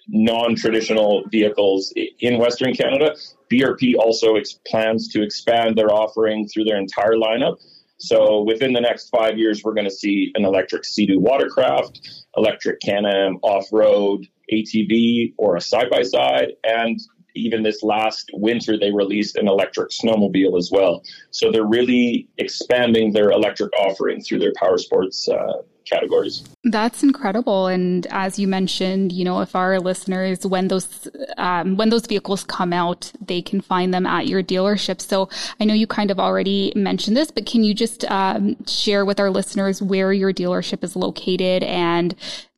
non-traditional 0.07 1.23
vehicles 1.29 1.93
in 2.19 2.37
Western 2.37 2.73
Canada. 2.73 3.15
BRP 3.51 3.93
also 3.97 4.35
ex- 4.35 4.59
plans 4.67 5.09
to 5.09 5.23
expand 5.23 5.75
their 5.75 5.91
offering 5.91 6.47
through 6.47 6.65
their 6.65 6.77
entire 6.77 7.13
lineup. 7.13 7.57
So 7.97 8.41
within 8.41 8.73
the 8.73 8.81
next 8.81 9.09
five 9.09 9.37
years, 9.37 9.63
we're 9.63 9.73
going 9.73 9.87
to 9.87 9.93
see 9.93 10.31
an 10.35 10.43
electric 10.43 10.83
Sea-Doo 10.83 11.19
watercraft, 11.19 12.25
electric 12.35 12.81
Can-Am 12.81 13.37
off-road 13.41 14.27
ATV 14.51 15.33
or 15.37 15.55
a 15.55 15.61
side-by-side, 15.61 16.53
and 16.63 16.99
even 17.35 17.63
this 17.63 17.83
last 17.83 18.29
winter, 18.33 18.77
they 18.77 18.91
released 18.91 19.35
an 19.35 19.47
electric 19.47 19.89
snowmobile 19.89 20.57
as 20.57 20.69
well. 20.71 21.03
So 21.31 21.51
they're 21.51 21.65
really 21.65 22.27
expanding 22.37 23.13
their 23.13 23.31
electric 23.31 23.71
offering 23.79 24.21
through 24.21 24.39
their 24.39 24.53
power 24.57 24.77
sports 24.77 25.27
uh, 25.27 25.61
categories. 25.85 26.43
That's 26.63 27.03
incredible. 27.03 27.67
And 27.67 28.07
as 28.09 28.37
you 28.39 28.47
mentioned, 28.47 29.11
you 29.11 29.23
know, 29.23 29.41
if 29.41 29.55
our 29.55 29.79
listeners, 29.79 30.45
when 30.45 30.67
those 30.67 31.07
um, 31.37 31.77
when 31.77 31.89
those 31.89 32.05
vehicles 32.05 32.43
come 32.43 32.73
out, 32.73 33.11
they 33.21 33.41
can 33.41 33.61
find 33.61 33.93
them 33.93 34.05
at 34.05 34.27
your 34.27 34.43
dealership. 34.43 34.99
So 35.01 35.29
I 35.59 35.65
know 35.65 35.73
you 35.73 35.87
kind 35.87 36.11
of 36.11 36.19
already 36.19 36.73
mentioned 36.75 37.15
this, 37.15 37.31
but 37.31 37.45
can 37.45 37.63
you 37.63 37.73
just 37.73 38.03
um, 38.05 38.57
share 38.65 39.05
with 39.05 39.19
our 39.19 39.29
listeners 39.29 39.81
where 39.81 40.11
your 40.11 40.33
dealership 40.33 40.83
is 40.83 40.95
located 40.95 41.63
and 41.63 42.15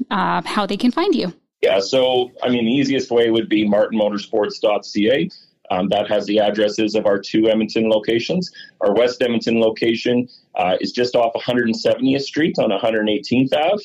uh, 0.09 0.41
how 0.45 0.65
they 0.65 0.77
can 0.77 0.91
find 0.91 1.13
you? 1.13 1.33
Yeah, 1.61 1.79
so 1.79 2.31
I 2.43 2.49
mean, 2.49 2.65
the 2.65 2.71
easiest 2.71 3.11
way 3.11 3.29
would 3.29 3.49
be 3.49 3.67
martinmotorsports.ca. 3.67 5.29
Um, 5.69 5.89
that 5.89 6.07
has 6.09 6.25
the 6.25 6.39
addresses 6.39 6.95
of 6.95 7.05
our 7.05 7.19
two 7.19 7.49
Edmonton 7.49 7.89
locations. 7.89 8.51
Our 8.81 8.93
West 8.93 9.21
Edmonton 9.21 9.59
location 9.59 10.29
uh, 10.55 10.77
is 10.79 10.91
just 10.93 11.15
off 11.15 11.33
170th 11.33 12.21
Street 12.21 12.57
on 12.57 12.69
118th 12.69 13.53
Ave. 13.53 13.83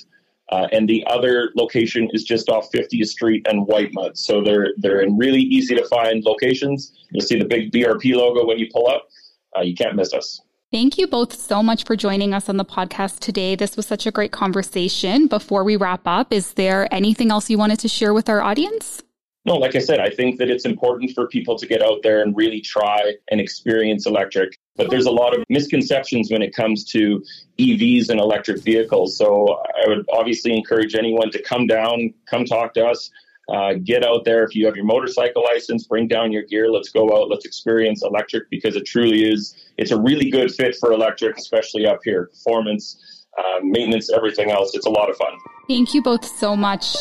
Uh, 0.51 0.69
and 0.71 0.89
the 0.89 1.03
other 1.07 1.51
location 1.57 2.09
is 2.13 2.25
just 2.25 2.51
off 2.51 2.71
50th 2.73 3.07
Street 3.07 3.47
and 3.49 3.67
Whitemud. 3.67 4.19
So 4.19 4.43
they're 4.43 4.75
they're 4.77 5.01
in 5.01 5.17
really 5.17 5.41
easy 5.41 5.75
to 5.75 5.85
find 5.87 6.23
locations. 6.25 6.93
You'll 7.11 7.27
see 7.27 7.39
the 7.39 7.47
big 7.47 7.73
BRP 7.73 8.15
logo 8.15 8.47
when 8.47 8.59
you 8.59 8.69
pull 8.73 8.87
up. 8.89 9.09
Uh, 9.57 9.63
you 9.63 9.75
can't 9.75 9.97
miss 9.97 10.13
us. 10.13 10.43
Thank 10.73 10.97
you 10.97 11.07
both 11.07 11.35
so 11.35 11.63
much 11.63 11.85
for 11.85 11.97
joining 11.97 12.33
us 12.33 12.49
on 12.49 12.57
the 12.57 12.65
podcast 12.65 13.19
today. 13.19 13.57
This 13.57 13.77
was 13.77 13.85
such 13.85 14.07
a 14.07 14.11
great 14.11 14.33
conversation. 14.33 15.27
Before 15.27 15.65
we 15.65 15.77
wrap 15.77 16.01
up, 16.07 16.33
is 16.33 16.55
there 16.55 16.89
anything 16.91 17.31
else 17.31 17.51
you 17.51 17.59
wanted 17.59 17.81
to 17.81 17.89
share 17.89 18.15
with 18.15 18.31
our 18.31 18.41
audience? 18.41 19.03
No, 19.45 19.57
like 19.57 19.77
I 19.77 19.81
said, 19.81 20.01
I 20.01 20.09
think 20.09 20.39
that 20.39 20.49
it's 20.49 20.65
important 20.65 21.11
for 21.11 21.29
people 21.29 21.59
to 21.59 21.67
get 21.67 21.83
out 21.83 22.03
there 22.03 22.23
and 22.23 22.35
really 22.35 22.63
try 22.63 23.17
and 23.31 23.39
experience 23.39 24.07
electric. 24.07 24.57
But 24.77 24.89
there's 24.89 25.05
a 25.05 25.11
lot 25.11 25.37
of 25.37 25.45
misconceptions 25.51 26.31
when 26.33 26.41
it 26.41 26.55
comes 26.55 26.87
to 26.93 27.23
EVs 27.59 28.09
and 28.09 28.19
electric 28.19 28.63
vehicles. 28.63 29.19
So 29.19 29.61
I 29.85 29.89
would 29.89 30.07
obviously 30.11 30.57
encourage 30.57 30.95
anyone 30.95 31.31
to 31.33 31.43
come 31.43 31.67
down, 31.67 32.15
come 32.25 32.47
talk 32.47 32.73
to 32.75 32.87
us. 32.87 33.11
Uh, 33.49 33.75
get 33.83 34.05
out 34.05 34.25
there. 34.25 34.45
If 34.45 34.55
you 34.55 34.67
have 34.67 34.77
your 34.77 34.85
motorcycle 34.85 35.43
license, 35.43 35.87
bring 35.87 36.09
down 36.09 36.33
your 36.33 36.43
gear. 36.43 36.71
Let's 36.71 36.91
go 36.91 37.17
out. 37.17 37.29
Let's 37.29 37.45
experience 37.45 38.03
electric 38.03 38.49
because 38.51 38.77
it 38.77 38.87
truly 38.87 39.25
is. 39.25 39.55
It's 39.79 39.91
a 39.91 40.01
really 40.01 40.31
good 40.31 40.53
fit 40.55 40.77
for 40.77 40.93
electric, 40.93 41.37
especially 41.37 41.87
up 41.87 42.01
here. 42.05 42.27
Performance, 42.27 43.27
uh, 43.39 43.61
maintenance, 43.63 44.11
everything 44.13 44.51
else. 44.51 44.75
It's 44.75 44.87
a 44.87 44.91
lot 44.91 45.11
of 45.11 45.17
fun. 45.17 45.33
Thank 45.69 45.93
you 45.93 46.03
both 46.03 46.25
so 46.25 46.57
much. 46.57 46.97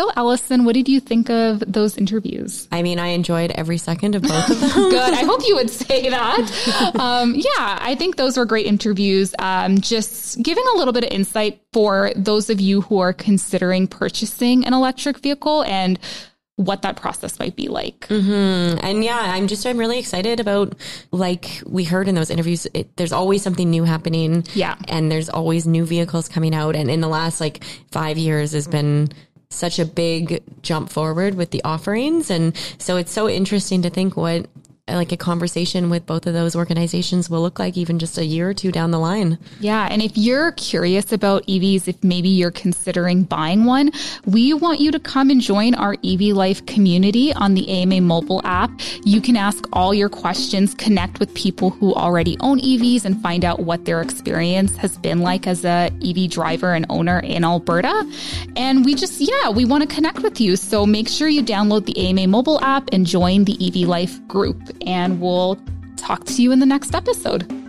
So, 0.00 0.10
Allison, 0.16 0.64
what 0.64 0.72
did 0.72 0.88
you 0.88 0.98
think 0.98 1.28
of 1.28 1.62
those 1.70 1.98
interviews? 1.98 2.66
I 2.72 2.80
mean, 2.80 2.98
I 2.98 3.08
enjoyed 3.08 3.50
every 3.50 3.76
second 3.76 4.14
of 4.14 4.22
both 4.22 4.48
of 4.48 4.58
them. 4.58 4.70
Good. 4.90 5.12
I 5.12 5.24
hope 5.24 5.46
you 5.46 5.56
would 5.56 5.68
say 5.68 6.08
that. 6.08 6.94
Um, 6.98 7.34
yeah, 7.34 7.78
I 7.82 7.96
think 7.96 8.16
those 8.16 8.38
were 8.38 8.46
great 8.46 8.64
interviews. 8.64 9.34
Um, 9.38 9.78
just 9.82 10.42
giving 10.42 10.64
a 10.74 10.78
little 10.78 10.94
bit 10.94 11.04
of 11.04 11.10
insight 11.10 11.60
for 11.74 12.12
those 12.16 12.48
of 12.48 12.62
you 12.62 12.80
who 12.80 12.98
are 13.00 13.12
considering 13.12 13.86
purchasing 13.86 14.64
an 14.64 14.72
electric 14.72 15.18
vehicle 15.18 15.64
and 15.64 15.98
what 16.56 16.82
that 16.82 16.96
process 16.96 17.38
might 17.38 17.56
be 17.56 17.68
like. 17.68 18.06
Mm-hmm. 18.08 18.78
And 18.82 19.04
yeah, 19.04 19.18
I'm 19.18 19.48
just, 19.48 19.66
I'm 19.66 19.78
really 19.78 19.98
excited 19.98 20.40
about, 20.40 20.76
like 21.10 21.62
we 21.66 21.84
heard 21.84 22.08
in 22.08 22.14
those 22.14 22.30
interviews, 22.30 22.66
it, 22.74 22.96
there's 22.96 23.12
always 23.12 23.42
something 23.42 23.68
new 23.68 23.84
happening. 23.84 24.44
Yeah. 24.54 24.76
And 24.88 25.10
there's 25.10 25.28
always 25.28 25.66
new 25.66 25.84
vehicles 25.84 26.28
coming 26.28 26.54
out. 26.54 26.76
And 26.76 26.90
in 26.90 27.00
the 27.00 27.08
last 27.08 27.40
like 27.40 27.64
five 27.90 28.18
years 28.18 28.52
has 28.52 28.68
been 28.68 29.10
such 29.50 29.78
a 29.78 29.84
big 29.84 30.42
jump 30.62 30.90
forward 30.90 31.34
with 31.34 31.50
the 31.50 31.62
offerings. 31.64 32.30
And 32.30 32.56
so 32.78 32.96
it's 32.96 33.12
so 33.12 33.28
interesting 33.28 33.82
to 33.82 33.90
think 33.90 34.16
what 34.16 34.46
Uh, 34.90 34.94
like 34.96 35.12
a 35.12 35.16
conversation 35.16 35.88
with 35.88 36.04
both 36.06 36.26
of 36.26 36.34
those 36.34 36.56
organizations 36.56 37.30
will 37.30 37.40
look 37.40 37.58
like 37.58 37.76
even 37.76 37.98
just 37.98 38.18
a 38.18 38.24
year 38.24 38.50
or 38.50 38.54
two 38.54 38.72
down 38.72 38.90
the 38.90 38.98
line. 38.98 39.38
Yeah. 39.60 39.86
And 39.90 40.02
if 40.02 40.16
you're 40.16 40.52
curious 40.52 41.12
about 41.12 41.46
EVs, 41.46 41.88
if 41.88 42.02
maybe 42.02 42.28
you're 42.28 42.50
considering 42.50 43.22
buying 43.22 43.64
one, 43.64 43.92
we 44.26 44.52
want 44.52 44.80
you 44.80 44.90
to 44.90 44.98
come 44.98 45.30
and 45.30 45.40
join 45.40 45.74
our 45.74 45.96
EV 46.04 46.20
Life 46.34 46.66
community 46.66 47.32
on 47.32 47.54
the 47.54 47.68
AMA 47.68 48.00
mobile 48.00 48.40
app. 48.44 48.70
You 49.04 49.20
can 49.20 49.36
ask 49.36 49.64
all 49.72 49.94
your 49.94 50.08
questions, 50.08 50.74
connect 50.74 51.20
with 51.20 51.32
people 51.34 51.70
who 51.70 51.94
already 51.94 52.36
own 52.40 52.60
EVs 52.60 53.04
and 53.04 53.20
find 53.22 53.44
out 53.44 53.60
what 53.60 53.84
their 53.84 54.00
experience 54.00 54.76
has 54.76 54.96
been 54.98 55.20
like 55.20 55.46
as 55.46 55.64
a 55.64 55.90
EV 56.04 56.30
driver 56.30 56.74
and 56.74 56.86
owner 56.88 57.20
in 57.20 57.44
Alberta. 57.44 58.10
And 58.56 58.84
we 58.84 58.94
just, 58.94 59.20
yeah, 59.20 59.50
we 59.50 59.64
want 59.64 59.88
to 59.88 59.94
connect 59.94 60.20
with 60.20 60.40
you. 60.40 60.56
So 60.56 60.84
make 60.84 61.08
sure 61.08 61.28
you 61.28 61.42
download 61.42 61.86
the 61.86 61.96
AMA 61.98 62.26
mobile 62.26 62.60
app 62.60 62.90
and 62.92 63.06
join 63.06 63.44
the 63.44 63.56
EV 63.60 63.88
Life 63.88 64.26
group 64.26 64.60
and 64.86 65.20
we'll 65.20 65.58
talk 65.96 66.24
to 66.24 66.42
you 66.42 66.52
in 66.52 66.58
the 66.58 66.66
next 66.66 66.94
episode. 66.94 67.59